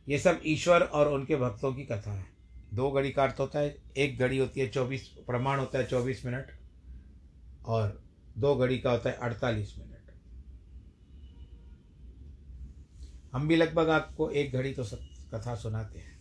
ये 0.09 0.19
सब 0.19 0.41
ईश्वर 0.47 0.81
और 0.81 1.09
उनके 1.09 1.37
भक्तों 1.37 1.75
की 1.75 1.85
कथा 1.85 2.13
है। 2.13 2.27
दो 2.75 2.91
घड़ी 2.91 3.11
का 3.11 3.23
अर्थ 3.23 3.37
होता 3.41 3.59
है, 3.59 3.77
एक 3.97 4.19
घड़ी 4.19 4.39
होती 4.39 4.61
है 4.61 4.69
चौबीस, 4.69 5.09
प्रमाण 5.09 5.59
होता 5.59 5.79
है 5.79 5.87
चौबीस 5.87 6.27
मिनट 6.27 6.47
और 7.65 8.03
दो 8.39 8.57
घड़ी 8.57 8.79
का 8.79 8.91
होता 8.91 9.11
है 9.11 9.17
अड़तालीस 9.17 9.75
मिनट। 9.79 9.96
हम 13.33 13.49
भी 13.49 13.57
लगभग 13.57 13.89
आपको 13.91 14.31
एक 14.33 14.53
घड़ी 14.53 14.73
तो 14.73 14.85
सब 14.85 15.05
कथा 15.35 15.55
सुनाते 15.57 15.99
हैं। 15.99 16.15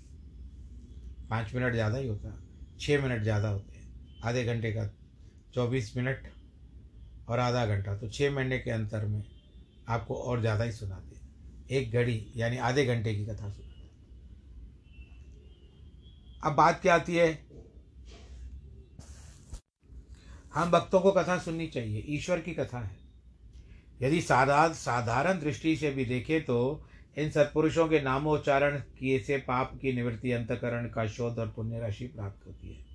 पाँच 1.29 1.53
मिनट 1.55 1.73
ज़्यादा 1.73 1.97
ही 1.97 2.07
होता 2.07 2.29
है 2.29 2.39
छः 2.79 3.01
मिनट 3.03 3.21
ज़्यादा 3.23 3.49
होते 3.49 3.75
हैं, 3.75 3.87
आधे 4.21 4.43
घंटे 4.45 4.71
का 4.71 4.89
चौबीस 5.53 5.95
मिनट 5.97 6.27
और 7.27 7.39
आधा 7.39 7.65
घंटा 7.65 7.95
तो 7.97 8.09
छः 8.09 8.31
महीने 8.31 8.59
के 8.59 8.71
अंतर 8.71 9.05
में 9.05 9.23
आपको 9.87 10.15
और 10.15 10.39
ज़्यादा 10.41 10.63
ही 10.63 10.71
सुनाते 10.71 11.15
हैं। 11.15 11.23
एक 11.69 11.91
घड़ी 11.91 12.21
यानी 12.35 12.57
आधे 12.59 12.85
घंटे 12.85 13.15
की 13.15 13.25
कथा 13.25 13.49
सुनाते 13.49 13.73
अब 16.43 16.55
बात 16.55 16.81
क्या 16.81 16.95
आती 16.95 17.15
है? 17.15 17.27
हम 20.53 20.71
भक्तों 20.71 20.99
को 21.01 21.11
कथा 21.11 21.37
सुननी 21.37 21.67
चाहिए, 21.67 22.03
ईश्वर 22.07 22.39
की 22.41 22.53
कथा 22.53 22.79
है। 22.79 22.97
यदि 23.99 24.21
साधा 24.21 24.67
साधारण 24.73 25.39
दृष्टि 25.39 25.75
से 25.77 25.91
भी 25.91 26.05
देखें 26.05 26.43
तो 26.45 26.57
इन 27.17 27.29
सत्पुरुषों 27.29 27.87
के 27.87 28.01
नामोच्चारण 28.01 28.79
किए 28.79 29.19
से 29.19 29.37
पाप 29.37 29.79
की 29.81 29.93
निवृत्ति 29.93 30.31
अंतकरण 30.31 30.89
का 30.89 31.07
शोध 31.07 31.39
और 31.39 31.49
पुण्य 31.49 31.79
राशि 31.79 32.07
प्राप्त 32.07 32.47
होती 32.47 32.73
है। 32.73 32.85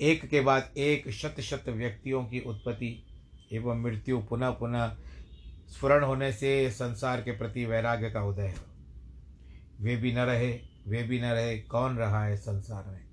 एक 0.00 0.28
के 0.28 0.40
बाद 0.40 0.70
एक 0.76 1.10
शत 1.10 1.40
शत 1.40 1.64
व्यक्तियों 1.68 2.24
की 2.24 2.40
उत्पत्ति 2.40 3.06
एवं 3.52 3.82
मृत्यु 3.82 4.18
पुनः 4.18 4.50
पुनः 4.50 4.96
स्फुरण 5.68 6.04
होने 6.04 6.32
से 6.32 6.70
संसार 6.70 7.20
के 7.20 7.30
प्रति 7.30 7.64
वैराग्य 7.64 8.10
का 8.10 8.22
उदय 8.22 8.48
हो। 8.48 8.64
वे 9.80 9.96
भी 9.96 10.12
न 10.12 10.18
रहे, 10.18 10.60
वे 10.88 11.02
भी 11.02 11.20
न 11.20 11.24
रहे, 11.24 11.58
कौन 11.58 11.96
रहा 11.96 12.24
है 12.24 12.36
संसार 12.36 12.84
में? 12.86 13.04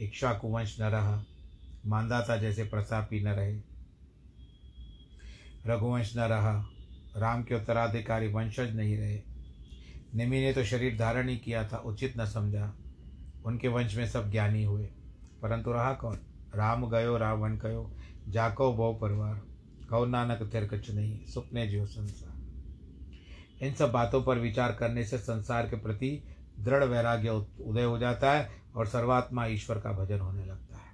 इच्छा 0.00 0.32
कुवंश 0.32 0.80
न 0.80 0.84
रहा, 0.84 1.24
मानदाता 1.86 2.36
जैसे 2.36 2.64
प्रतापी 2.64 3.20
न 3.20 3.28
रहे। 3.28 3.60
रघुवंश 5.66 6.16
न 6.16 6.20
रहा, 6.20 6.68
राम 7.16 7.42
के 7.42 7.54
उत्तराधिकारी 7.54 8.28
वंशज 8.28 8.76
नहीं 8.76 8.96
रहे। 8.96 9.27
निमि 10.14 10.40
ने 10.40 10.52
तो 10.52 10.64
शरीर 10.64 10.98
धारण 10.98 11.28
ही 11.28 11.36
किया 11.36 11.68
था, 11.68 11.76
उचित 11.76 12.14
न 12.18 12.26
समझा। 12.26 12.74
उनके 13.44 13.68
वंश 13.68 13.96
में 13.96 14.06
सब 14.06 14.30
ज्ञानी 14.30 14.64
हुए। 14.64 14.86
परंतु 15.42 15.72
रहा 15.72 15.92
कौन? 15.92 16.18
राम 16.54 16.90
गयो, 16.90 17.16
रावण 17.16 17.56
कयो 17.56 17.94
जाको 18.28 18.72
बहु 18.72 18.94
परिवार। 18.94 19.42
कहो, 19.90 20.06
नानक 20.06 20.50
कछ 20.54 20.90
नहीं, 20.90 21.26
सुपने 21.26 21.66
जो 21.66 21.86
संसार। 21.86 22.38
इन 23.66 23.74
सब 23.74 23.92
बातों 23.92 24.22
पर 24.22 24.38
विचार 24.38 24.72
करने 24.72 25.04
से 25.04 25.18
संसार 25.18 25.70
के 25.70 25.76
प्रति 25.76 26.24
दृढ़ 26.60 26.84
वैराग्य 26.84 27.30
उदय 27.60 27.84
हो 27.84 27.98
जाता 27.98 28.32
है 28.32 28.62
और 28.76 28.86
सर्वात्मा 28.86 29.46
ईश्वर 29.46 29.80
का 29.80 29.92
भजन 29.92 30.20
होने 30.20 30.44
लगता 30.44 30.76
है। 30.76 30.92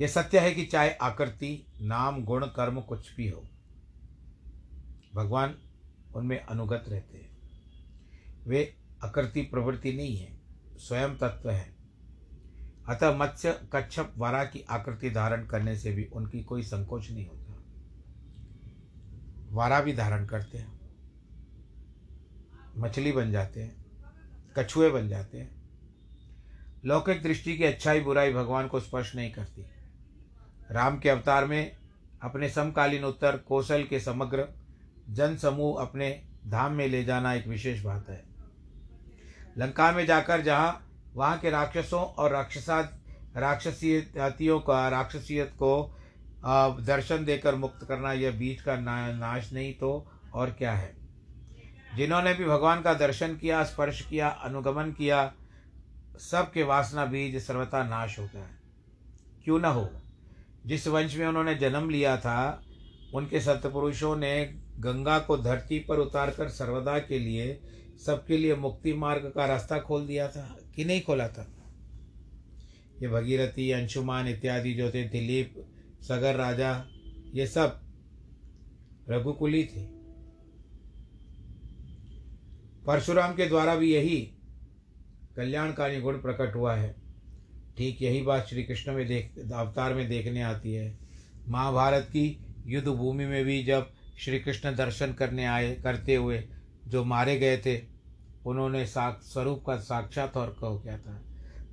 यह 0.00 0.06
सत्य 0.06 0.38
है 0.38 0.54
कि 0.54 0.64
चाहे 0.64 0.90
आकृति, 0.90 1.66
नाम, 1.80 2.24
गुण, 2.24 2.46
कर्म 2.46 2.80
कुछ 2.80 3.16
भी 3.16 3.28
हो 3.28 3.44
भगवान 5.14 5.58
उनमें 6.14 6.40
अनुगत 6.40 6.84
रहते 6.88 7.18
हैं। 7.18 7.34
वे 8.46 8.76
आकृति 9.04 9.42
प्रवृत्ति 9.42 9.92
नहीं 9.92 10.16
है, 10.16 10.40
स्वयं 10.76 11.16
तत्व 11.16 11.50
है। 11.50 11.74
अतः 12.88 13.16
मत्स्य 13.16 13.60
कच्छप 13.72 14.14
वरा 14.18 14.44
की 14.44 14.60
आकृति 14.70 15.10
धारण 15.10 15.46
करने 15.46 15.76
से 15.76 15.92
भी 15.92 16.04
उनकी 16.04 16.42
कोई 16.42 16.62
संकोच 16.62 17.10
नहीं 17.10 17.26
होता। 17.26 17.62
वारा 19.50 19.80
भी 19.80 19.92
धारण 19.92 20.26
करते 20.26 20.58
हैं। 20.58 20.80
मछली 22.76 23.12
बन 23.12 23.32
जाते 23.32 23.62
हैं, 23.62 23.84
कछुए 24.58 24.90
बन 24.90 25.08
जाते 25.08 25.38
हैं। 25.38 25.62
लौकिक 26.84 27.22
दृष्टि 27.22 27.56
की 27.56 27.64
अच्छाई 27.64 28.00
बुराई 28.00 28.32
भगवान 28.32 28.68
को 28.68 28.80
स्पर्श 28.80 29.16
नहीं 29.16 29.32
करती। 29.32 29.66
राम 30.70 30.98
के 30.98 31.08
अवतार 31.08 31.46
में 31.46 31.76
अपने 32.22 32.50
समकालीन 32.50 33.04
उत्तर 33.04 33.36
कौशल 33.36 33.84
के 33.84 34.00
समग्र 34.00 34.63
जन 35.10 35.36
समूह 35.36 35.80
अपने 35.80 36.10
धाम 36.46 36.72
में 36.72 36.86
ले 36.88 37.04
जाना 37.04 37.32
एक 37.34 37.46
विशेष 37.46 37.82
बात 37.82 38.08
है। 38.08 38.22
लंका 39.58 39.90
में 39.92 40.04
जाकर 40.06 40.40
जहाँ 40.40 40.80
वहाँ 41.14 41.38
के 41.38 41.50
राक्षसों 41.50 42.02
और 42.02 42.30
राक्षसा 42.30 42.80
राक्षसीयतियों 43.36 44.58
का 44.60 44.88
राक्षसीयत 44.88 45.52
को 45.54 46.00
दर्शन 46.80 47.24
देकर 47.24 47.54
मुक्त 47.54 47.84
करना 47.88 48.12
यह 48.12 48.30
बीज 48.30 48.60
का 48.62 48.76
ना, 48.76 49.12
नाश 49.12 49.52
नहीं 49.52 49.72
तो 49.74 50.06
और 50.34 50.50
क्या 50.50 50.72
है। 50.72 50.94
जिन्होंने 51.96 52.34
भी 52.34 52.44
भगवान 52.44 52.82
का 52.82 52.94
दर्शन 52.94 53.36
किया 53.36 53.62
स्पर्श 53.64 54.00
किया 54.00 54.28
अनुगमन 54.28 54.92
किया 54.92 55.32
सबके 56.20 56.62
वासना 56.62 57.04
बीज 57.04 57.36
सर्वथा 57.42 57.82
नाश 57.84 58.18
होता 58.18 58.38
है। 58.38 58.50
क्यों 59.44 59.58
न 59.58 59.64
हो? 59.64 59.88
जिस 60.66 60.86
वंश 60.88 61.16
में 61.16 61.26
उन्होंने 61.26 61.54
जन्म 61.54 61.90
लिया 61.90 62.16
था 62.16 62.62
उनके 63.14 63.40
सतपुरुषों 63.40 64.16
ने 64.16 64.44
गंगा 64.80 65.18
को 65.18 65.36
धरती 65.36 65.78
पर 65.78 65.98
उतारकर 65.98 66.48
सर्वदा 66.48 66.98
के 66.98 67.18
लिए 67.18 67.60
सबके 68.06 68.38
लिए 68.38 68.54
मुक्ति 68.54 68.92
मार्ग 68.92 69.32
का 69.34 69.46
रास्ता 69.46 69.78
खोल 69.78 70.06
दिया 70.06 70.28
था, 70.28 70.58
कि 70.76 70.84
नहीं 70.84 71.02
खोला 71.02 71.28
था? 71.28 71.50
ये 73.02 73.08
भगीरथी, 73.08 73.70
अंशुमान 73.70 74.28
इत्यादि 74.28 74.74
जो 74.74 74.90
थे, 74.90 75.04
दिलीप, 75.04 75.54
सगर 76.02 76.34
राजा, 76.34 76.86
ये 77.34 77.46
सब 77.46 77.80
रघुकुली 79.08 79.64
थे। 79.64 79.82
परशुराम 82.86 83.34
के 83.34 83.46
द्वारा 83.46 83.76
भी 83.76 83.94
यही 83.94 84.32
कल्याणकारी 85.36 86.00
गुण 86.00 86.14
प्रकट 86.14 86.54
हुआ 86.54 86.74
है। 86.74 86.94
ठीक 87.76 88.02
यही 88.02 88.22
बात 88.22 88.46
श्री 88.46 88.62
कृष्ण 88.62 88.92
में 88.92 89.06
देख, 89.06 89.52
अवतार 89.52 89.94
में 89.94 90.08
देखने 90.08 90.42
आती 90.42 90.72
है। 90.72 90.98
महाभारत 91.48 92.02
की 92.02 92.44
युद्ध 92.66 92.88
भूमि 92.88 93.26
में 93.26 93.44
भी 93.44 93.62
जब 93.64 93.90
श्री 94.18 94.38
कृष्ण 94.38 94.74
दर्शन 94.76 95.12
करने 95.12 95.44
आए, 95.44 95.74
करते 95.74 96.14
हुए 96.14 96.42
जो 96.86 97.04
मारे 97.04 97.38
गए 97.38 97.56
थे, 97.58 97.80
उन्होंने 98.46 98.84
साक, 98.86 99.20
स्वरूप 99.22 99.64
का 99.66 99.76
साक्षात 99.76 100.36
और 100.36 100.56
कहो 100.60 100.78
क्या 100.78 100.98
था? 100.98 101.20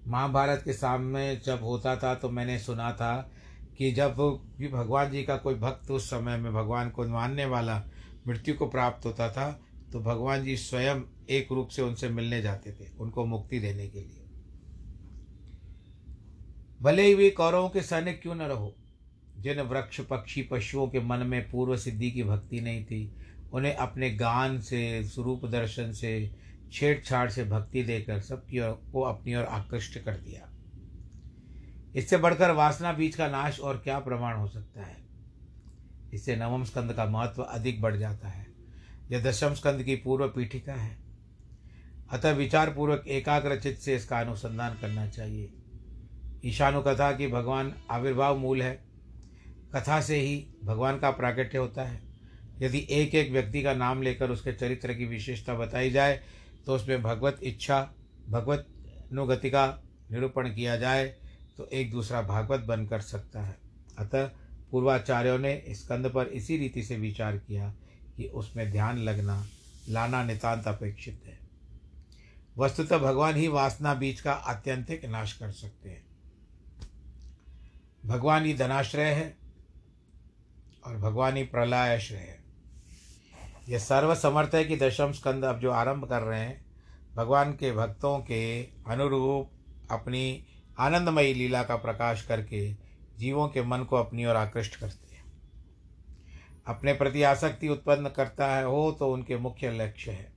महाभारत 0.08 0.62
के 0.65 0.73
सामने 0.73 1.36
जब 1.45 1.63
होता 1.63 1.95
था 1.95 2.15
तो 2.15 2.30
मैंने 2.30 2.60
सुना 2.60 2.91
था 2.91 3.32
कि 3.77 3.91
जब 3.91 4.15
भी 4.58 4.67
भगवान 4.67 5.12
जी 5.12 5.23
का 5.23 5.36
कोई 5.38 5.56
भक्त 5.56 5.91
उस 5.91 6.10
समय 6.10 6.38
में 6.38 6.54
भगवान 6.54 6.89
को 6.89 7.08
मानने 7.08 7.45
वाला 7.45 7.84
मृत्यु 8.27 8.54
को 8.56 8.67
प्राप्त 8.67 9.06
होता 9.06 9.32
था 9.32 9.51
तो 9.91 9.99
भगवान 9.99 10.43
जी 10.43 10.58
स्वयं 10.58 11.01
एक 11.30 11.51
रूप 11.51 11.67
से 11.67 11.82
उनसे 11.82 12.10
मिलने 12.10 12.41
जाते 12.41 12.71
थे, 12.71 12.88
उनको 12.99 13.25
मुक्ति 13.25 13.60
देने 13.60 13.88
के 13.88 13.99
लिए। 13.99 14.25
भले 16.82 17.04
ही 17.04 17.15
वे 17.15 17.30
कौरवों 17.30 17.69
के 17.69 17.82
सैनिक 17.82 18.21
क्यों 18.21 18.36
न 18.36 18.41
रहो 18.41 18.75
जिन 19.41 19.60
वृक्ष 19.60 20.01
पक्षी 20.01 20.41
पशुओं 20.41 20.88
के 20.88 20.99
मन 20.99 21.17
में 21.17 21.49
पूर्व 21.49 21.77
सिद्धि 21.77 22.12
की 22.12 22.23
भक्ति 22.23 22.62
नहीं 22.62 22.86
थी, 22.86 23.15
उन्हें 23.54 23.75
अपने 23.75 24.10
गान 24.10 24.60
से, 24.60 25.04
स्वरूप 25.04 25.45
दर्शन 25.45 25.91
से, 25.91 26.32
छेड़छाड़ 26.71 27.30
से 27.30 27.43
भक्ति 27.43 27.84
देकर 27.84 28.19
सबकी 28.19 28.60
ओर 28.60 28.84
को 28.91 29.01
अपनी 29.01 29.36
ओर 29.36 29.43
आकृष्ट 29.43 29.99
कर 29.99 30.17
दिया। 30.17 30.47
इससे 31.95 32.17
बढ़कर 32.17 32.51
वासना 32.51 32.93
बीज 32.93 33.15
का 33.15 33.27
नाश 33.27 33.60
और 33.60 33.77
क्या 33.77 33.99
प्रमाण 33.99 34.36
हो 34.36 34.47
सकता 34.47 34.84
है? 34.84 34.97
इससे 36.13 36.36
नवम 36.36 36.63
स्कंद 36.63 36.93
का 36.93 37.06
महत्व 37.06 37.41
अधिक 37.41 37.82
बढ़ 37.82 37.95
जाता 37.95 38.27
है। 38.27 38.47
यह 39.12 39.23
दशम 39.23 39.54
स्कंद 39.54 39.84
की 39.84 39.95
पूर्व 39.95 40.27
पीठिका 40.27 40.73
है। 40.73 40.97
अतः 42.12 42.32
विचार 42.32 42.73
पूर्वक 42.73 43.04
एकाग्रचित 43.08 43.77
से 43.77 43.95
इसका 43.95 44.19
अनुसंधान 44.19 44.77
करना 44.82 45.08
चाहिए। 45.08 45.54
ईशानु 46.45 46.82
कथा 46.82 47.12
की 47.12 47.27
भगवान 47.27 47.73
आविर्भाव 47.91 48.38
मूल 48.38 48.62
है। 48.62 48.90
कथा 49.76 50.00
से 50.02 50.20
ही 50.20 50.48
भगवान 50.64 51.00
का 51.00 51.12
प्राकट्य 51.12 51.58
होता 51.58 51.84
है। 51.84 52.02
यदि 52.62 52.86
एक 52.92 53.16
एक 53.16 53.32
व्यक्ति 53.32 53.62
का 53.64 53.74
नाम 53.74 54.02
लेकर 54.02 54.32
उसके 54.32 54.54
चरित्र 54.54 54.94
की 54.94 55.06
विशेषता 55.06 55.54
बताई 55.54 55.92
जाए 55.92 56.20
तो 56.66 56.76
उसमें 56.76 57.02
भगवत 57.04 57.40
इच्छा, 57.44 57.82
भगवत 58.30 58.68
अनुगति 59.12 59.50
का 59.50 59.84
निरूपण 60.12 60.54
किया 60.56 60.76
जाए 60.78 61.06
तो 61.58 61.66
एक 61.66 61.92
दूसरा 61.92 62.22
भागवत 62.22 62.60
बन 62.60 62.86
कर 62.88 63.02
सकता 63.02 63.42
है। 63.42 63.58
अतः 64.00 64.30
पूर्वाचार्यों 64.72 65.38
ने 65.40 65.64
स्कंद 65.70 66.08
पर 66.08 66.28
इसी 66.28 66.58
रीति 66.58 66.84
से 66.84 66.96
विचार 66.96 67.38
किया 67.38 67.74
कि 68.18 68.26
उसमें 68.26 68.72
ध्यान 68.72 68.98
लगना, 68.98 69.46
लाना 69.90 70.24
नितांत 70.24 70.68
अपेक्षित 70.68 71.24
है। 71.26 71.40
वस्तुतः 72.58 72.98
भगवान 72.98 73.36
ही 73.36 73.48
वासना 73.48 73.94
बीज 73.94 74.22
का 74.22 74.32
आत्यंतिक 74.32 75.06
नाश 75.06 75.34
कर 75.34 75.52
सकते 75.52 75.90
हैं। 75.90 76.04
भगवान 78.06 78.46
ही 78.46 78.54
धनाश्रय 78.54 79.12
है 79.12 79.40
और 80.84 80.98
भगवान 80.98 81.38
ही 81.38 81.44
प्रलयाश्रय 81.44 82.17
है। 82.17 82.39
यह 83.70 83.80
सर्वसमर्थ 83.80 84.56
है 84.56 84.63
कि 84.63 84.78
दशम 84.78 85.12
स्कंद 85.12 85.46
अब 85.46 85.60
जो 85.60 85.72
आरंभ 85.72 86.08
कर 86.10 86.22
रहे 86.22 86.39
हैं, 86.39 86.65
भगवान 87.15 87.52
के 87.54 87.72
भक्तों 87.72 88.17
के 88.20 88.63
अनुरूप 88.63 89.52
अपनी 89.91 90.46
आनंदमयी 90.80 91.34
लीला 91.34 91.63
का 91.63 91.76
प्रकाश 91.76 92.22
करके 92.22 92.74
जीवों 93.17 93.48
के 93.48 93.62
मन 93.62 93.84
को 93.84 93.96
अपनी 93.96 94.26
ओर 94.26 94.36
आकृष्ट 94.36 94.76
करते 94.76 95.15
हैं। 95.15 95.24
अपने 96.67 96.94
प्रति 96.94 97.24
आसक्ति 97.24 97.70
उत्पन्न 97.70 98.10
करता 98.10 98.48
है, 98.56 98.65
हो 98.65 98.91
तो 98.91 99.12
उनके 99.13 99.38
मुख्य 99.38 99.72
लक्ष्य 99.72 100.12
है। 100.12 100.32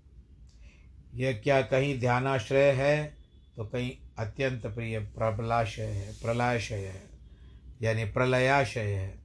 यह 1.14 1.40
क्या 1.44 1.60
कहीं 1.62 1.98
ध्यानाश्रय 2.00 2.70
है 2.72 3.16
तो 3.56 3.64
कहीं 3.64 3.90
अत्यंत 4.18 4.66
प्रिय 4.66 4.98
प्रबलाशय 4.98 5.82
है, 5.82 6.12
प्रलयाशय 6.12 6.74
है, 6.76 7.02
यानी 7.82 8.04
प्रलयाशय 8.04 8.80
है। 8.80 9.23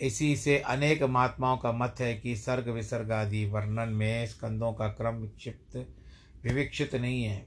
इसी 0.00 0.36
से 0.36 0.58
अनेक 0.58 1.02
महात्माओं 1.02 1.56
का 1.56 1.72
मत 1.72 1.94
है 2.00 2.14
कि 2.14 2.36
सर्ग 2.36 2.68
विसर्ग 2.68 3.12
आदि 3.12 3.46
वर्णन 3.46 3.88
में 3.88 4.26
स्कंदों 4.26 4.72
का 4.72 4.88
क्रम 4.88 5.14
विक्षिप्त, 5.14 5.88
विविक्षित 6.44 6.94
नहीं 6.94 7.24
है। 7.24 7.46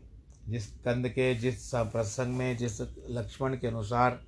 जिस 0.50 0.68
कंद 0.68 1.10
के, 1.10 1.36
जिस 1.36 1.72
प्रसंग 1.76 2.38
में, 2.38 2.58
जिस 2.58 2.82
लक्ष्मण 3.10 3.58
के 3.58 3.68
अनुसार, 3.68 4.24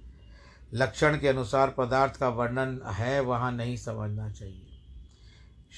लक्षण 0.73 1.19
के 1.19 1.27
अनुसार 1.27 1.69
पदार्थ 1.69 2.15
का 2.15 2.29
वर्णन 2.29 2.81
है, 2.85 3.19
वहाँ 3.19 3.51
नहीं 3.51 3.77
समझना 3.77 4.29
चाहिए। 4.29 4.65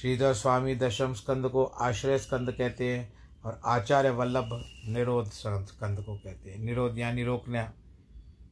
श्रीधर 0.00 0.34
स्वामी 0.34 0.74
दशम 0.74 1.14
स्कंद 1.14 1.48
को 1.48 1.64
आश्रय 1.64 2.18
स्कंद 2.18 2.52
कहते 2.52 2.96
हैं 2.96 3.12
और 3.44 3.60
आचार्य 3.64 4.10
वल्लभ 4.10 4.64
निरोध 4.88 5.30
स्कंद 5.30 6.00
को 6.00 6.16
कहते 6.16 6.50
हैं। 6.50 6.58
निरोध 6.58 6.98
यानी 6.98 7.24
रोकना, 7.24 7.72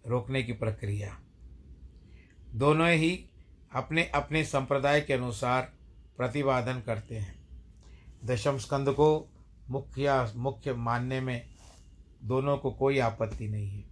रोकने 0.07 0.43
की 0.43 0.53
प्रक्रिया। 0.53 1.21
दोनों 2.55 2.91
ही 2.91 3.30
अपने 3.73 4.05
अपने 4.05 4.45
संप्रदाय 4.45 5.01
के 5.01 5.13
अनुसार 5.13 5.73
प्रतिपादन 6.17 6.81
करते 6.81 7.17
हैं। 7.17 7.35
दशम 8.25 8.59
स्कंद 8.59 8.89
को 8.89 9.29
मुख्य 9.71 10.33
मुख्य 10.37 10.73
मानने 10.73 11.21
में 11.21 11.43
दोनों 12.25 12.57
को 12.59 12.71
कोई 12.71 12.99
आपत्ति 12.99 13.49
नहीं 13.49 13.69
है। 13.69 13.85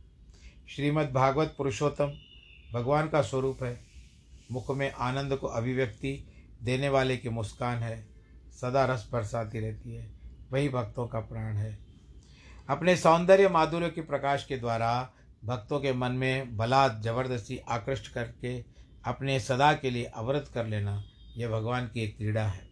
श्रीमद् 0.68 1.12
भागवत 1.12 1.54
पुरुषोत्तम 1.58 2.12
भगवान 2.72 3.08
का 3.08 3.22
स्वरूप 3.22 3.62
है। 3.62 3.80
मुख 4.52 4.70
में 4.70 4.92
आनंद 4.92 5.36
को 5.36 5.46
अभिव्यक्ति 5.46 6.28
देने 6.62 6.88
वाले 6.88 7.16
की 7.16 7.28
मुस्कान 7.28 7.78
है। 7.78 8.08
सदा 8.60 8.84
रस 8.84 9.08
बरसाती 9.12 9.60
रहती 9.60 9.94
है। 9.94 10.10
वही 10.52 10.68
भक्तों 10.68 11.06
का 11.06 11.20
प्राण 11.20 11.56
है। 11.56 11.78
अपने 12.68 12.96
सौंदर्य 12.96 13.48
माधुर्य 13.48 13.90
के 13.90 14.00
प्रकाश 14.00 14.44
के 14.44 14.56
द्वारा 14.56 15.12
भक्तों 15.44 15.80
के 15.80 15.92
मन 15.92 16.12
में 16.12 16.56
बलात् 16.56 17.02
ज़बरदस्ती 17.02 17.58
आकृष्ट 17.68 18.12
करके 18.12 18.77
अपने 19.08 19.40
सदा 19.40 19.72
के 19.72 19.90
लिए 19.90 20.04
अवरत 20.04 20.50
कर 20.54 20.66
लेना 20.66 21.04
यह 21.36 21.48
भगवान 21.48 21.86
की 21.86 22.00
एक 22.00 22.16
क्रीड़ा 22.16 22.46
है। 22.46 22.68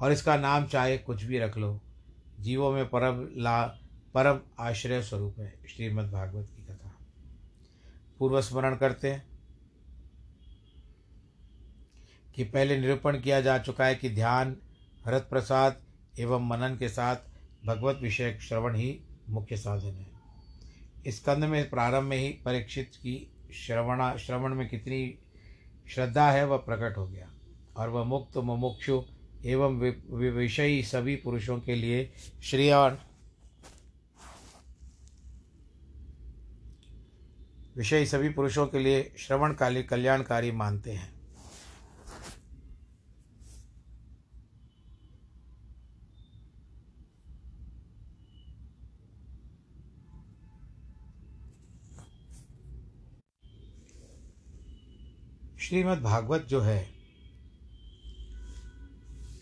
और 0.00 0.12
इसका 0.12 0.36
नाम 0.36 0.66
चाहे 0.66 0.98
कुछ 0.98 1.24
भी 1.24 1.38
रख 1.38 1.58
लो, 1.58 1.80
जीवों 2.40 2.72
में 2.72 2.88
परम 2.88 3.42
ला, 3.42 3.66
परम 4.14 4.40
आश्रय 4.58 5.02
स्वरूप 5.02 5.38
है, 5.38 5.58
श्रीमद् 5.68 6.12
भागवत 6.12 6.48
की 6.56 6.62
कथा। 6.62 6.96
पूर्व 8.18 8.40
स्मरण 8.40 8.76
करते 8.76 9.10
हैं 9.10 9.26
कि 12.34 12.44
पहले 12.44 12.80
निरूपण 12.80 13.20
किया 13.20 13.40
जा 13.40 13.58
चुका 13.58 13.86
है 13.86 13.94
कि 13.94 14.10
ध्यान 14.10 14.56
हरत 15.06 15.26
प्रसाद 15.30 15.82
एवं 16.18 16.48
मनन 16.48 16.76
के 16.76 16.88
साथ 16.88 17.16
भगवत 17.66 17.98
विषय 18.02 18.38
श्रवण 18.42 18.76
ही 18.76 19.00
मुख्य 19.28 19.56
साधन 19.56 19.94
है। 19.94 20.10
इस 21.06 21.20
कंध 21.20 21.44
में 21.44 21.70
प्रारंभ 21.70 22.02
में 22.02 22.16
ही 22.16 22.28
परीक्षित 22.28 22.90
की 22.96 23.32
श्रवणा, 23.54 24.16
श्रवण 24.16 24.54
में 24.54 24.68
कितनी 24.68 25.18
श्रद्धा 25.90 26.30
है, 26.30 26.46
वह 26.46 26.56
प्रकट 26.56 26.96
हो 26.96 27.06
गया। 27.06 27.30
और 27.76 27.88
वह 27.88 28.04
मुक्त 28.04 28.36
मुमुक्षु 28.36 29.02
एवं 29.44 29.78
विषयी 30.30 30.82
सभी 30.82 31.16
पुरुषों 31.16 31.58
के 31.60 31.74
लिए 31.74 32.12
श्रेयान 32.42 32.98
विषयी 37.76 38.06
सभी 38.06 38.28
पुरुषों 38.28 38.66
के 38.66 38.78
लिए 38.78 39.14
श्रवणकाली 39.18 39.82
कल्याणकारी 39.82 40.50
मानते 40.52 40.92
हैं। 40.92 41.19
श्रीमद् 55.70 56.02
भागवत 56.02 56.42
जो 56.42 56.60
है 56.60 56.84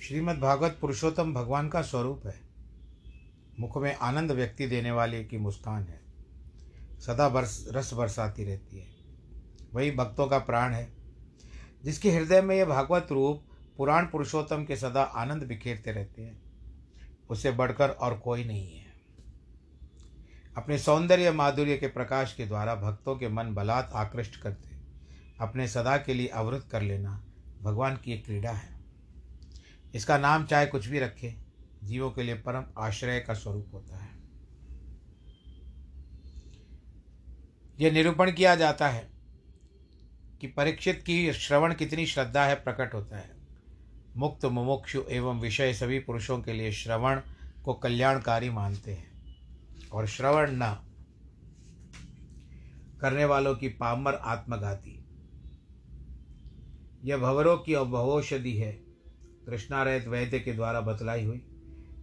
श्रीमद् 0.03 0.41
भागवत 0.41 0.79
पुरुषोत्तम 0.81 1.35
भगवान 1.35 1.69
का 1.69 1.83
स्वरूप 1.83 2.23
है। 2.27 2.41
मुख 3.61 3.79
में 3.79 3.97
आनंद 3.97 4.33
व्यक्ति 4.33 4.67
देने 4.67 4.91
वाले 4.91 5.25
की 5.25 5.39
मुस्कान 5.39 5.83
है। 5.83 6.01
सदा 7.01 7.29
बरस, 7.29 7.69
रस 7.73 7.95
बरसाती 7.95 8.45
रहती 8.45 8.79
है। 8.79 8.87
वही 9.75 9.91
भक्तों 9.91 10.27
का 10.27 10.39
प्राण 10.39 10.75
है, 10.75 10.93
जिसके 11.85 12.11
हृदय 12.11 12.43
में 12.43 12.57
यह 12.57 12.65
भागवत 12.65 13.07
रूप 13.11 13.43
पुराण 13.77 14.07
पुरुषोत्तम 14.07 14.65
के 14.65 14.77
सदा 14.77 15.03
आनंद 15.03 15.43
बिखेरते 15.43 15.93
रहते 15.93 16.23
हैं। 16.23 16.43
उसे 17.31 17.51
बढ़कर 17.51 17.89
और 17.89 18.19
कोई 18.19 18.45
नहीं 18.45 18.79
है। 18.79 18.93
अपने 20.57 20.79
सौंदर्य 20.79 21.31
माधुर्य 21.31 21.77
के 21.77 21.87
प्रकाश 21.87 22.35
के 22.35 22.47
द्वारा 22.47 22.75
भक्तों 22.75 23.17
के 23.17 23.29
मन 23.29 23.55
बलात् 23.55 23.93
आकृष्ट 23.93 24.43
करते 24.43 24.78
अपने 25.41 25.69
सदा 25.69 25.97
के 25.97 26.15
लिए 26.15 26.27
अवरुद्ध 26.27 26.65
कर 26.71 26.83
लेना 26.83 27.25
भगवान 27.63 27.97
की 27.97 28.13
एक 28.13 28.25
क्रीड़ा 28.25 28.51
है। 28.51 28.81
इसका 29.95 30.19
नाम 30.19 30.47
चाहे 30.47 30.67
कुछ 30.67 30.87
भी 30.87 30.99
रखे, 30.99 31.37
जीवों 31.85 32.11
के 32.11 32.23
लिए 32.23 32.35
परम 32.35 32.65
आश्रय 32.79 33.21
का 33.21 33.35
स्वरूप 33.35 33.67
होता 33.73 33.97
है। 33.97 34.19
यह 37.81 37.93
निरूपण 37.93 38.33
किया 38.33 38.57
जाता 38.57 38.89
है 38.89 39.11
कि 40.41 40.47
परीक्षित 40.47 41.03
की 41.07 41.33
श्रवण 41.33 41.75
कितनी 41.75 42.07
श्रद्धा 42.07 42.45
है 42.45 42.55
प्रकट 42.55 42.95
होता 42.95 43.19
है। 43.19 43.37
मुक्त, 44.17 44.45
मुमुक्षु 44.45 45.03
एवं 45.11 45.41
विषय 45.41 45.75
सभी 45.75 45.99
पुरुषों 45.99 46.43
के 46.43 46.53
लिए 46.53 46.73
श्रवण 46.73 47.21
को 47.65 47.75
कल्याणकारी 47.75 48.51
मानते 48.51 48.93
हैं। 48.93 49.09
और 49.93 50.07
श्रवण 50.07 50.51
न 50.51 50.85
करने 53.01 53.25
वालों 53.25 53.57
की 53.57 53.69
पामर 53.69 54.15
आत्मघाती 54.15 55.05
यह 57.05 57.17
भवरों 57.17 57.59
की 57.59 57.75
भवौषधि 57.75 58.57
है। 58.57 58.73
कृष्णारहित 59.47 60.09
वैद्य 60.09 60.41
के 60.41 60.53
द्वारा 60.53 60.81
बतलाई 60.81 61.25
हुई। 61.25 61.45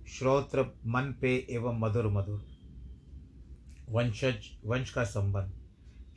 श्रोत्र 0.08 0.62
मन 0.86 1.16
पे 1.22 1.48
एवं 1.50 1.80
मधुर 1.80 2.08
मधुर। 2.08 2.46
वंशज, 3.90 4.58
वंश 4.66 4.90
का 4.90 5.04
संबंध, 5.04 5.52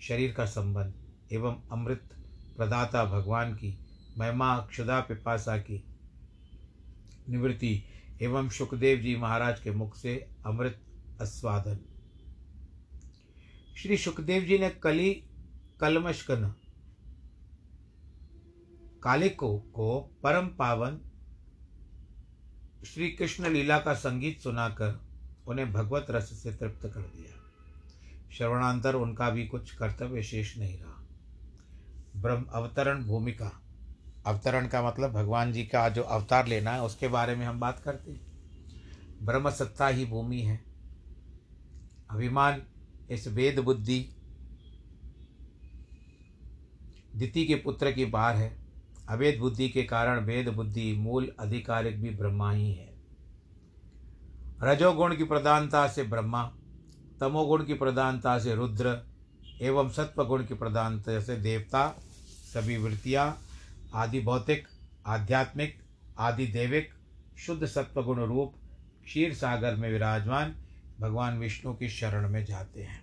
शरीर 0.01 0.33
का 0.33 0.45
संबंध 0.45 0.95
एवं 1.33 1.62
अमृत 1.73 2.09
प्रदाता 2.57 3.05
भगवान 3.05 3.55
की 3.55 3.79
महिमा 4.19 4.59
क्षुदा 4.59 5.01
पिपासा 5.01 5.59
की 5.59 5.85
निवृत्ति 7.29 7.83
एवं 8.23 8.49
सुखदेव 8.49 8.99
जी 8.99 9.17
महाराज 9.17 9.61
के 9.61 9.71
मुख 9.71 9.97
से 9.97 10.29
अमृत 10.47 10.81
आस्वादन। 11.23 11.79
श्री 13.77 13.97
सुखदेव 13.97 14.43
जी 14.43 14.59
ने 14.59 14.71
कली 14.71 15.14
कलमश 15.81 16.23
कलमशकन 16.23 16.55
कालिको 19.03 19.59
को 19.59 20.01
परम 20.23 20.47
पावन 20.47 20.99
श्री 22.87 23.09
कृष्ण 23.09 23.51
लीला 23.51 23.79
का 23.79 23.95
संगीत 23.95 24.41
सुनाकर 24.41 25.01
उन्हें 25.49 25.73
भगवत 25.73 26.07
रस 26.11 26.43
से 26.43 26.53
तृप्त 26.53 26.83
कर 26.83 27.01
दिया। 27.01 27.39
श्रवणांतर 28.33 28.95
उनका 28.95 29.31
भी 29.31 29.47
कुछ 29.47 29.75
कर्तव्य 29.75 30.23
शेष 30.23 30.59
नहीं 30.59 30.79
रहा। 30.79 31.05
ब्रह्म 32.17 32.45
अवतरण 32.45 33.05
भूमिका। 33.05 33.63
अवतरण 34.27 34.69
का 34.69 34.83
मतलब 34.83 35.13
भगवान 35.13 35.53
जी 35.53 35.65
का 35.65 35.89
जो 35.89 36.03
अवतार 36.03 36.47
लेना 36.47 36.71
है, 36.71 36.83
उसके 36.83 37.09
बारे 37.09 37.37
में 37.37 37.47
हम 37.47 37.61
बात 37.61 37.79
करते 37.79 38.13
हैं। 38.13 38.29
ब्रह्म 39.23 39.51
सत्ता 39.51 39.89
ही 39.89 40.07
भूमि 40.07 40.41
है। 40.41 40.61
अभिमान, 42.11 42.63
इस 43.11 43.29
वेद 43.29 43.59
बुद्धि, 43.59 44.09
दिति 47.17 47.47
के 47.47 47.55
पुत्र 47.55 47.93
की 47.93 48.05
बार 48.05 48.37
है। 48.37 48.58
अवेद 49.09 49.38
बुद्धि 49.38 49.68
के 49.68 49.83
कारण 49.83 50.21
वेद 50.21 50.49
बुद्धि 50.49 50.92
मूल 50.92 51.33
अधिकारिक 51.38 52.03
भी 52.03 52.11
ब्रह्मा 52.11 52.53
ही 52.53 52.73
है। 52.73 52.94
रजोगुण 54.62 55.16
की 55.16 55.25
प्रधानता 55.25 55.88
से 55.88 56.03
ब्रह्मा, 56.03 56.53
तमोगुण 57.21 57.64
की 57.64 57.75
प्रधानता 57.75 58.38
से 58.38 58.55
रुद्र, 58.55 59.07
एवं 59.61 59.88
सत्वगुण 59.88 60.44
की 60.44 60.55
प्रधानता 60.55 61.21
से 61.21 61.37
देवता, 61.37 62.01
सभी 62.55 62.77
वृत्तियाँ, 62.77 63.38
आदि 63.94 64.21
भौतिक, 64.21 64.68
आध्यात्मिक, 65.07 65.83
आदि 66.18 66.47
देविक, 66.47 66.90
शुद्ध 67.38 67.66
सत्वगुण 67.66 68.21
रूप, 68.21 68.55
क्षीर 69.05 69.35
सागर 69.35 69.75
में 69.75 69.92
विराजमान, 69.92 70.55
भगवान 71.01 71.38
विष्णु 71.38 71.75
की 71.75 71.88
शरण 71.88 72.29
में 72.29 72.44
जाते 72.44 72.83
हैं। 72.83 73.03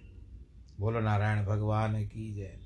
बोलो 0.80 1.00
नारायण, 1.00 1.46
भगवान 1.46 2.06
की 2.06 2.36
जय। 2.36 2.65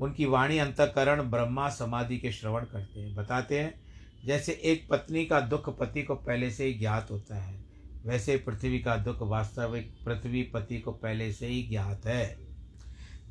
उनकी 0.00 0.24
वाणी, 0.24 0.58
अंतकरण 0.58 1.22
ब्रह्मा 1.22 1.68
समाधि 1.68 2.18
के 2.18 2.32
श्रवण 2.32 2.64
करते 2.64 3.00
हैं। 3.00 3.14
बताते 3.14 3.60
हैं, 3.60 3.80
जैसे 4.24 4.52
एक 4.52 4.88
पत्नी 4.90 5.24
का 5.26 5.40
दुख 5.40 5.78
पति 5.78 6.02
को 6.02 6.14
पहले 6.14 6.50
से 6.50 6.64
ही 6.64 6.74
ज्ञात 6.74 7.10
होता 7.10 7.36
है, 7.36 7.64
वैसे 8.04 8.36
पृथ्वी 8.36 8.78
का 8.78 8.96
दुख 8.96 9.18
वास्तविक 9.22 9.94
पृथ्वी 10.04 10.42
पति 10.42 10.80
को 10.80 10.92
पहले 10.92 11.32
से 11.32 11.46
ही 11.46 11.62
ज्ञात 11.62 12.06
है। 12.06 12.38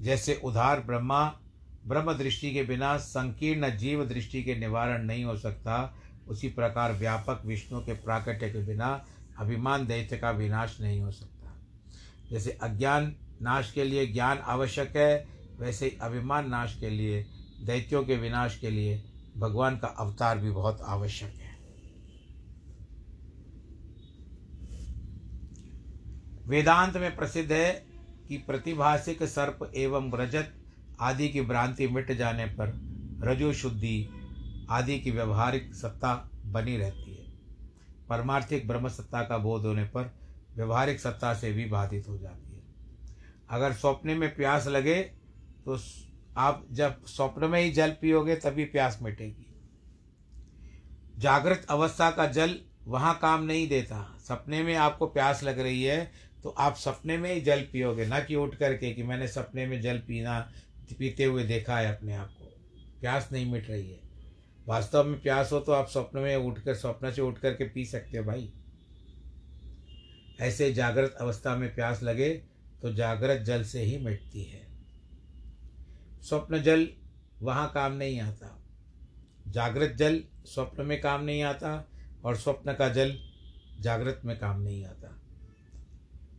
जैसे 0.01 0.41
उधार 0.43 0.79
ब्रह्मा, 0.79 1.39
ब्रह्म 1.87 2.13
दृष्टि 2.13 2.53
के 2.53 2.63
बिना 2.63 2.97
संकीर्ण 2.97 3.77
जीव 3.77 4.05
दृष्टि 4.05 4.43
के 4.43 4.55
निवारण 4.55 5.03
नहीं 5.03 5.23
हो 5.23 5.37
सकता, 5.37 5.95
उसी 6.27 6.49
प्रकार 6.49 6.93
व्यापक 6.93 7.41
विष्णु 7.45 7.79
के 7.79 7.93
प्राकट्य 7.93 8.49
के 8.49 8.63
बिना 8.63 9.05
अभिमान 9.39 9.87
दैत्य 9.87 10.17
का 10.17 10.31
विनाश 10.31 10.77
नहीं 10.81 11.01
हो 11.01 11.11
सकता। 11.11 11.57
जैसे 12.31 12.51
अज्ञान, 12.51 13.15
नाश 13.41 13.71
के 13.71 13.83
लिए 13.83 14.07
ज्ञान 14.07 14.37
आवश्यक 14.37 14.97
है 14.97 15.34
वैसे 15.59 15.85
ही 15.85 15.97
अभिमान 16.01 16.49
नाश 16.49 16.77
के 16.79 16.89
लिए, 16.89 17.25
दैत्यों 17.61 18.03
के 18.03 18.15
विनाश 18.15 18.57
के 18.57 18.69
लिए 18.69 19.03
भगवान 19.37 19.77
का 19.77 19.87
अवतार 19.87 20.37
भी 20.37 20.51
बहुत 20.51 20.81
आवश्यक 20.81 21.33
है। 21.33 21.55
वेदांत 26.47 26.97
में 26.97 27.15
प्रसिद्ध 27.15 27.51
है 27.51 27.85
कि 28.27 28.37
प्रतिभाषिक 28.37 29.23
सर्प 29.23 29.71
एवं 29.75 30.11
रजत 30.13 30.53
आदि 30.99 31.29
की 31.29 31.41
भ्रांति 31.41 31.87
मिट 31.87 32.11
जाने 32.11 32.45
पर 32.45 32.79
रजो 33.23 33.53
शुद्धि 33.53 34.09
आदि 34.69 34.99
की 34.99 35.11
व्यवहारिक 35.11 35.75
सत्ता 35.75 36.29
बनी 36.45 36.77
रहती 36.77 37.15
है। 37.15 37.25
परमार्थिक 38.09 38.67
ब्रह्म 38.67 38.87
सत्ता 38.87 39.23
का 39.23 39.37
बोध 39.37 39.65
होने 39.65 39.83
पर 39.83 40.15
व्यवहारिक 40.55 40.99
सत्ता 40.99 41.33
से 41.33 41.51
भी 41.53 41.65
बाधित 41.65 42.09
हो 42.09 42.17
जाती 42.17 42.55
है। 42.55 42.63
अगर 43.49 43.73
स्वप्न 43.73 44.09
में 44.09 44.35
प्यास 44.35 44.67
लगे 44.67 45.11
तो 45.65 45.77
आप 46.37 46.65
जब 46.71 47.05
स्वप्न 47.05 47.45
में 47.45 47.59
ही 47.61 47.71
जल 47.71 47.91
पियोगे, 47.91 48.35
तभी 48.35 48.65
प्यास 48.65 48.99
मिटेगी। 49.01 49.45
जागृत 51.17 51.65
अवस्था 51.69 52.09
का 52.11 52.25
जल 52.27 52.55
वहाँ 52.85 53.17
काम 53.21 53.43
नहीं 53.43 53.67
देता। 53.67 54.17
सपने 54.19 54.61
में 54.63 54.75
आपको 54.75 55.05
प्यास 55.07 55.43
लग 55.43 55.59
रही 55.59 55.83
है 55.83 56.11
तो 56.43 56.49
आप 56.49 56.75
सपने 56.75 57.17
में 57.17 57.33
ही 57.33 57.41
जल 57.41 57.61
पियोगे, 57.71 58.05
ना 58.05 58.19
कि 58.19 58.35
उठ 58.35 58.55
करके 58.55 58.93
कि 58.93 59.03
मैंने 59.03 59.27
सपने 59.27 59.65
में 59.67 59.79
जल 59.81 59.97
पीना, 59.99 60.39
पीते 60.99 61.23
हुए 61.23 61.43
देखा 61.43 61.77
है 61.77 61.95
अपने 61.95 62.13
आप 62.13 62.29
को। 62.31 62.45
प्यास 63.01 63.29
नहीं 63.31 63.51
मिट 63.51 63.69
रही 63.69 63.89
है। 63.89 63.99
वास्तव 64.67 65.03
में 65.03 65.21
प्यास 65.21 65.51
हो 65.51 65.59
तो 65.59 65.71
आप 65.71 65.87
स्वप्न 65.89 66.19
में 66.19 66.35
उठ 66.35 66.59
कर, 66.59 66.73
स्वप्न 66.73 67.11
से 67.11 67.21
उठ 67.21 67.37
करके 67.37 67.63
पी 67.65 67.85
सकते 67.85 68.17
हो 68.17 68.23
भाई। 68.23 68.51
ऐसे 70.39 70.71
जागृत 70.73 71.15
अवस्था 71.21 71.55
में 71.55 71.73
प्यास 71.75 72.03
लगे 72.03 72.29
तो 72.81 72.93
जागृत 72.93 73.41
जल 73.41 73.63
से 73.63 73.81
ही 73.81 73.97
मिटती 73.97 74.43
है। 74.43 74.64
स्वप्न 76.29 76.63
जल, 76.63 76.89
वहाँ 77.41 77.71
काम 77.73 77.93
नहीं 77.93 78.19
आता। 78.19 78.63
जागृत 79.47 79.91
जल, 79.91 80.23
स्वप्न 80.45 80.85
में 80.85 81.01
काम 81.01 81.23
नहीं 81.23 81.43
आता, 81.43 81.89
और 82.23 82.35
स्वप्न 82.35 82.73
का 82.73 82.89
जल, 82.89 83.19
जागृत 83.79 84.21
में 84.25 84.39
काम 84.39 84.61
नहीं 84.61 84.85
आता। 84.85 85.21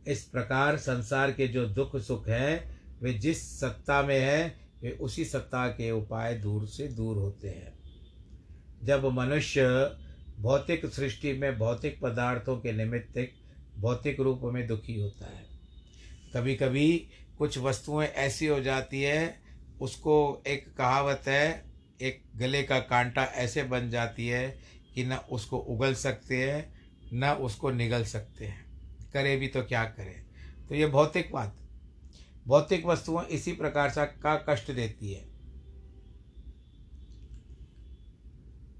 इस 0.07 0.23
प्रकार 0.23 0.77
संसार 0.77 1.31
के 1.31 1.47
जो 1.47 1.65
दुख 1.65 1.97
सुख 1.97 2.27
हैं, 2.27 2.81
वे 3.01 3.13
जिस 3.13 3.59
सत्ता 3.59 4.01
में 4.01 4.19
है, 4.19 4.69
वे 4.81 4.91
उसी 4.91 5.25
सत्ता 5.25 5.67
के 5.67 5.91
उपाय 5.91 6.35
दूर 6.35 6.67
से 6.67 6.87
दूर 6.87 7.17
होते 7.17 7.49
हैं। 7.49 7.77
जब 8.83 9.05
मनुष्य 9.05 9.67
भौतिक 10.39 10.85
सृष्टि 10.85 11.33
में 11.33 11.57
भौतिक 11.57 12.01
पदार्थों 12.01 12.57
के 12.57 12.71
निमित्त 12.71 13.31
भौतिक 13.77 14.19
रूप 14.19 14.41
में 14.43 14.67
दुखी 14.67 14.99
होता 14.99 15.25
है 15.25 15.45
कभी 16.33 16.55
कभी 16.55 17.09
कुछ 17.37 17.57
वस्तुएँ 17.57 18.07
ऐसी 18.07 18.45
हो 18.45 18.61
जाती 18.61 19.01
है 19.01 19.46
उसको 19.81 20.43
एक 20.47 20.77
कहावत 20.77 21.21
है, 21.27 21.65
एक 22.01 22.23
गले 22.35 22.63
का 22.63 22.79
कांटा 22.79 23.23
ऐसे 23.23 23.63
बन 23.63 23.89
जाती 23.89 24.27
है 24.27 24.59
कि 24.93 25.05
न 25.05 25.13
उसको 25.13 25.57
उगल 25.57 25.93
सकते 25.93 26.51
हैं, 26.51 26.73
न 27.13 27.29
उसको 27.29 27.71
निगल 27.71 28.03
सकते 28.03 28.45
हैं। 28.45 28.67
करे 29.13 29.37
भी 29.37 29.47
तो 29.47 29.63
क्या 29.63 29.85
करें? 29.85 30.25
तो 30.69 30.75
ये 30.75 30.87
भौतिक 30.87 31.31
बात। 31.33 31.55
भौतिक 32.47 32.85
वस्तुएँ 32.85 33.25
इसी 33.25 33.51
प्रकार 33.51 33.89
से 33.89 34.05
का 34.05 34.45
कष्ट 34.49 34.71
देती 34.71 35.13
है। 35.13 35.37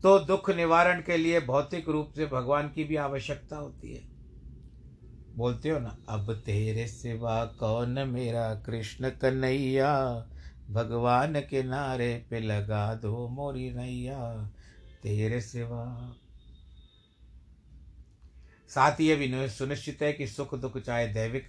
तो 0.04 0.20
दुख 0.20 0.50
निवारण 0.50 1.02
के 1.02 1.18
लिए 1.18 1.40
भौतिक 1.40 1.90
रूप 1.90 2.14
से 2.16 2.26
भगवान 2.26 2.70
की 2.70 2.84
भी 2.84 2.96
आवश्यकता 2.96 3.56
होती 3.56 3.94
है। 3.96 4.02
बोलते 5.36 5.70
हो 5.70 5.80
ना, 5.80 5.98
अब 6.10 6.34
तेरे 6.34 6.88
सिवा 6.88 7.46
कौन 7.46 7.90
मेरा 7.90 8.56
कृष्ण 8.56 9.10
कन्हैया? 9.10 10.28
भगवान 10.69 11.39
के 11.41 11.63
नारे 11.63 12.13
पे 12.30 12.39
लगा 12.39 12.93
दो 12.95 13.27
मोरी 13.27 13.69
नैया, 13.71 14.19
तेरे 15.03 15.41
सिवा। 15.41 15.86
साथ 18.69 18.99
ही 18.99 19.15
भी 19.15 19.47
सुनिश्चित 19.49 20.01
है 20.01 20.12
कि 20.13 20.27
सुख 20.27 20.56
दुख 20.56 20.77
चाहे 20.77 21.08
दैविक 21.08 21.47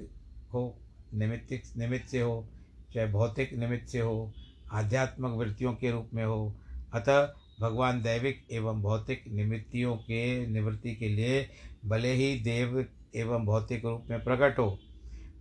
हो, 0.53 0.79
निमित्त 1.15 1.77
निमित्त 1.77 2.09
से 2.09 2.21
हो, 2.21 2.49
चाहे 2.95 3.07
भौतिक 3.07 3.53
निमित्त 3.53 3.89
से 3.89 4.01
हो, 4.01 4.33
आध्यात्मिक 4.73 5.33
वृत्तियों 5.33 5.73
के 5.75 5.91
रूप 5.91 6.11
में 6.15 6.25
हो। 6.25 6.55
अतः 6.93 7.27
भगवान 7.61 8.03
दैविक 8.03 8.47
एवं 8.53 8.83
भौतिक 8.83 9.25
निमित्तियों 9.29 9.97
के 9.97 10.47
निवृत्ति 10.47 10.95
के 10.95 11.09
लिए 11.09 11.49
भले 11.85 12.13
ही 12.13 12.35
देव 12.41 12.85
एवं 13.17 13.45
भौतिक 13.47 13.85
रूप 13.85 14.07
में 14.11 14.23
प्रकट 14.25 14.59
हो, 14.59 14.79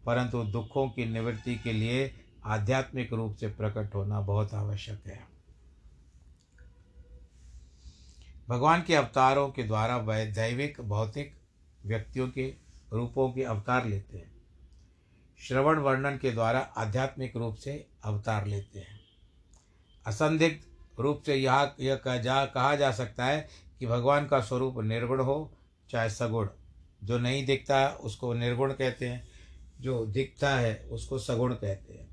परंतु 0.06 0.44
दुखों 0.44 0.88
की 0.90 1.06
निवृत्ति 1.06 1.56
के 1.56 1.74
लिए 1.74 2.08
आध्यात्मिक 2.48 3.14
रूप 3.14 3.36
से 3.36 3.48
प्रकट 3.48 3.96
होना 3.96 4.22
बहुत 4.22 4.54
आवश्यक 4.54 5.08
है। 5.08 5.28
भगवान 8.50 8.84
के 8.84 8.96
अवतारों 8.96 9.50
के 9.50 9.64
द्वारा 9.64 9.98
वह 9.98 10.26
दैविक, 10.26 10.82
भौतिक 10.82 11.36
व्यक्तियों 11.86 12.30
के 12.30 12.56
रूपों 12.94 13.32
के 13.32 13.44
अवतार 13.44 13.86
लेते 13.86 14.18
हैं। 14.18 14.32
श्रवण 15.40 15.80
वर्णन 15.80 16.18
के 16.18 16.32
द्वारा 16.32 16.60
आध्यात्मिक 16.60 17.36
रूप 17.36 17.56
से 17.56 17.88
अवतार 18.04 18.46
लेते 18.46 18.80
हैं। 18.80 19.00
असंदिग्ध 20.08 20.60
रूप 21.00 21.24
से 21.26 21.36
यह 21.36 21.76
यह 21.80 21.96
कह 21.96 22.18
जा, 22.18 22.46
कहा 22.46 22.76
जा 22.76 22.92
सकता 22.92 23.26
है 23.26 23.48
कि 23.80 23.88
भगवान 23.88 24.28
का 24.28 24.40
स्वरूप 24.40 24.80
निर्गुण 24.80 25.22
हो, 25.22 25.54
चाहे 25.90 26.10
सगुण। 26.10 26.48
जो 27.04 27.18
नहीं 27.18 27.46
दिखता 27.46 27.90
उसको 27.90 28.34
निर्गुण 28.34 28.74
कहते 28.74 29.08
हैं, 29.10 29.28
जो 29.82 30.06
दिखता 30.06 30.56
है 30.56 30.88
उसको 30.92 31.20
सगुण 31.20 31.54
कहते 31.54 31.94
हैं। 31.94 32.07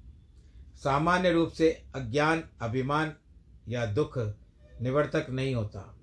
सामान्य 0.84 1.30
रूप 1.30 1.50
से 1.50 1.84
अज्ञान, 1.94 2.44
अभिमान 2.60 3.14
या 3.68 3.86
दुख 3.86 4.18
निवर्तक 4.82 5.26
नहीं 5.30 5.54
होता। 5.54 5.98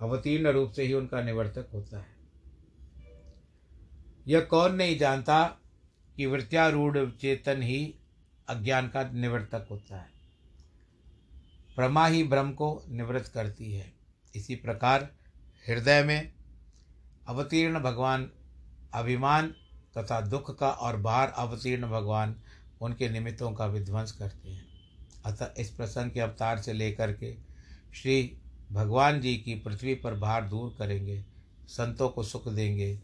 अवतीर्ण 0.00 0.48
रूप 0.48 0.72
से 0.72 0.82
ही 0.82 0.94
उनका 0.94 1.22
निवर्तक 1.22 1.68
होता 1.74 1.98
है। 1.98 2.16
यह 4.26 4.40
कौन 4.40 4.74
नहीं 4.74 4.98
जानता 4.98 5.58
कि 6.16 6.26
वृत्यारूढ़ 6.26 7.10
चेतन 7.10 7.62
ही 7.62 7.94
अज्ञान 8.48 8.88
का 8.88 9.10
निवर्तक 9.10 9.66
होता 9.70 9.96
है। 9.96 10.10
प्रमा 11.76 12.06
ही 12.06 12.24
ब्रह्म 12.24 12.52
को 12.52 12.82
निवृत्त 12.88 13.32
करती 13.32 13.72
है। 13.72 13.92
इसी 14.34 14.54
प्रकार 14.54 15.12
हृदय 15.68 16.04
में 16.04 16.32
अवतीर्ण 17.28 17.80
भगवान 17.80 18.30
अभिमान 18.94 19.54
तथा 19.98 20.20
दुख 20.20 20.58
का 20.58 20.70
और 20.70 20.96
बाहर 20.96 21.28
अवतीर्ण 21.28 21.90
भगवान 21.90 22.36
उनके 22.80 23.08
निमित्तों 23.08 23.52
का 23.52 23.66
विध्वंस 23.66 24.12
करते 24.12 24.50
हैं। 24.50 24.66
अतः 25.24 25.54
इस 25.58 25.70
प्रसंग 25.70 26.10
के 26.10 26.20
अवतार 26.20 26.58
से 26.58 26.72
लेकर 26.72 27.12
के 27.12 27.34
श्री 27.94 28.38
भगवान 28.72 29.20
जी 29.20 29.36
की 29.36 29.54
पृथ्वी 29.54 29.94
पर 29.94 30.14
भार 30.14 30.48
दूर 30.48 30.74
करेंगे, 30.78 31.24
संतों 31.68 32.08
को 32.08 32.22
सुख 32.22 32.48
देंगे। 32.48 33.00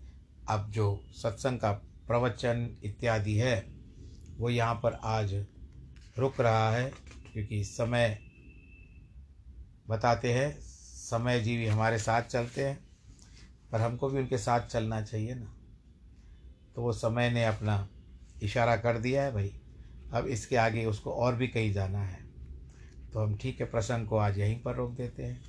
अब 0.49 0.71
जो 0.71 1.05
सत्संग 1.13 1.59
का 1.59 1.73
प्रवचन 2.07 2.77
इत्यादि 2.85 3.37
है, 3.37 3.67
वो 4.39 4.51
यहाँ 4.51 4.75
पर 4.75 4.93
आज 4.93 5.35
रुक 6.19 6.41
रहा 6.41 6.71
है, 6.71 6.93
क्योंकि 7.33 7.65
समय 7.65 8.19
बताते 9.89 10.33
हैं, 10.33 10.61
समय 10.61 11.41
जीवी 11.41 11.67
हमारे 11.67 11.99
साथ 11.99 12.23
चलते 12.23 12.65
हैं, 12.65 12.85
पर 13.73 13.81
हमको 13.81 14.09
भी 14.09 14.19
उनके 14.19 14.39
साथ 14.39 14.61
चलना 14.61 15.03
चाहिए 15.03 15.35
ना। 15.35 15.55
तो 16.75 16.83
वो 16.83 16.93
समय 16.93 17.31
ने 17.31 17.45
अपना 17.45 17.89
इशारा 18.43 18.77
कर 18.77 18.99
दिया 18.99 19.23
है 19.23 19.33
भाई। 19.33 19.62
अब 20.13 20.27
इसके 20.27 20.57
आगे 20.57 20.85
उसको 20.85 21.13
और 21.13 21.37
भी 21.37 21.49
कहीं 21.49 21.73
जाना 21.73 21.99
है। 21.99 22.21
तो 23.13 23.21
हम 23.21 23.37
ठीक 23.37 23.61
है, 23.61 23.67
प्रसंग 23.67 24.07
को 24.07 24.17
आज 24.17 24.39
यहीं 24.39 24.61
पर 24.63 24.75
रोक 24.75 24.93
देते 24.93 25.23
हैं। 25.23 25.41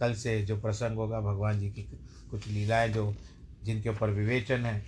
कल 0.00 0.14
से 0.14 0.40
जो 0.42 0.60
प्रसंग 0.60 0.96
होगा, 0.96 1.20
भगवान 1.20 1.60
जी 1.60 1.70
की 1.70 1.82
कुछ 2.30 2.46
लीलाएँ 2.48 2.88
जो 2.88 3.14
जिनके 3.64 3.88
ऊपर 3.88 4.10
विवेचन 4.10 4.66
है 4.66 4.84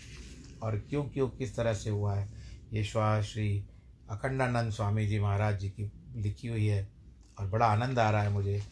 और 0.62 0.78
क्यों 0.78 1.04
क्यों 1.04 1.28
किस 1.28 1.56
तरह 1.56 1.74
से 1.74 1.90
हुआ 1.90 2.14
है, 2.14 2.28
ये 2.72 2.84
श्वा 2.84 3.20
श्री 3.22 3.64
अखंडानंद 4.10 4.72
स्वामी 4.72 5.06
जी 5.06 5.18
महाराज 5.20 5.58
जी 5.58 5.68
की 5.70 5.90
लिखी 6.16 6.48
हुई 6.48 6.66
है 6.66 6.88
और 7.38 7.46
बड़ा 7.46 7.66
आनंद 7.66 7.98
आ 7.98 8.10
रहा 8.10 8.22
है 8.22 8.30
मुझे। 8.30 8.62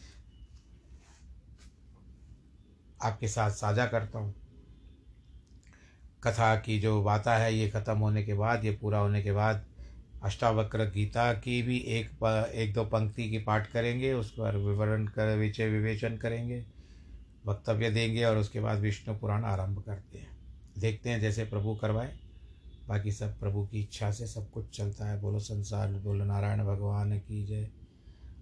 आपके 3.03 3.27
साथ 3.27 3.51
साझा 3.51 3.85
करता 3.85 4.19
हूँ। 4.19 4.33
कथा 6.23 6.55
की 6.55 6.79
जो 6.79 7.01
बाता 7.03 7.35
है, 7.37 7.53
ये 7.55 7.69
ख़त्म 7.69 7.97
होने 7.97 8.23
के 8.23 8.33
बाद, 8.33 8.65
ये 8.65 8.71
पूरा 8.71 8.99
होने 8.99 9.21
के 9.23 9.31
बाद 9.31 9.65
अष्टावक्र 10.25 10.85
गीता 10.85 11.33
की 11.33 11.61
भी 11.61 11.77
एक 11.77 12.51
एक 12.55 12.73
दो 12.73 12.83
पंक्ति 12.83 13.29
की 13.29 13.37
पाठ 13.37 13.71
करेंगे, 13.71 14.13
उस 14.13 14.31
पर 14.31 14.57
विवरण 14.57 15.05
कर 15.07 15.35
विचय 15.37 15.69
विवेचन 15.69 16.17
करेंगे, 16.17 16.65
वक्तव्य 17.45 17.89
देंगे 17.89 18.23
और 18.23 18.37
उसके 18.37 18.59
बाद 18.59 18.79
विष्णु 18.79 19.15
पुराण 19.15 19.43
आरंभ 19.43 19.83
करते 19.83 20.17
हैं। 20.17 20.33
देखते 20.79 21.09
हैं 21.09 21.19
जैसे 21.21 21.45
प्रभु 21.45 21.75
करवाए, 21.75 22.13
बाकी 22.87 23.11
सब 23.11 23.39
प्रभु 23.39 23.65
की 23.65 23.79
इच्छा 23.79 24.11
से 24.11 24.27
सब 24.27 24.49
कुछ 24.51 24.77
चलता 24.77 25.09
है। 25.09 25.21
बोलो 25.21 25.39
संसार, 25.39 25.93
बोलो 25.93 26.25
नारायण 26.25 26.63
भगवान 26.65 27.17
की 27.19 27.45
जय। 27.45 27.69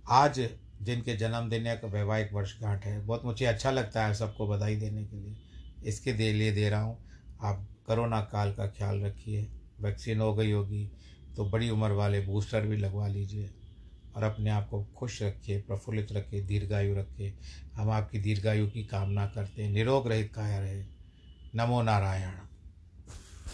आज 0.08 0.50
जिनके 0.82 1.16
जन्मदिन 1.16 1.68
या 1.68 1.80
वैवाहिक 1.86 2.34
वर्षगांठ 2.34 2.86
है, 2.86 3.06
बहुत 3.06 3.26
मुझे 3.26 3.46
अच्छा 3.46 3.72
लगता 3.72 4.06
है 4.06 4.14
सबको 4.14 4.48
बधाई 4.48 4.76
देने 4.76 5.06
के 5.06 5.16
लिए। 5.16 5.36
इसके 5.86 6.14
लिए 6.14 6.52
दे 6.52 6.70
रहा 6.70 6.82
हूँ, 6.82 6.98
आप 7.42 7.68
कोरोना 7.86 8.22
काल 8.22 8.54
का 8.54 8.68
ख्याल 8.68 9.02
रखिए, 9.02 9.48
वैक्सीन 9.80 10.20
हो 10.20 10.34
गई 10.34 10.52
होगी 10.52 10.90
तो 11.38 11.46
बड़ी 11.46 11.70
उम्र 11.70 11.92
वाले 11.92 12.22
बूस्टर 12.22 12.62
भी 12.62 12.78
लगवा 12.78 13.08
लीजिए 13.08 13.50
और 14.16 14.24
अपने 14.24 14.50
आप 14.50 14.70
को 14.70 14.84
खुश 14.84 15.24
रखिए, 15.24 15.62
प्रफुल्लित 15.62 16.12
रखिए, 16.12 16.42
दीर्घायु 16.42 16.96
रखिए। 16.96 17.34
हम 17.76 17.90
आपकी 17.90 18.20
दीर्घायु 18.20 18.70
की 18.70 18.84
कामना 18.84 19.28
करते 19.28 19.64
हैं। 19.64 19.72
निरोग 19.72 20.08
रहित 20.08 20.34
काया 20.36 20.60
रहे। 20.60 20.86
नमो 21.56 21.82
नारायण। 21.82 22.32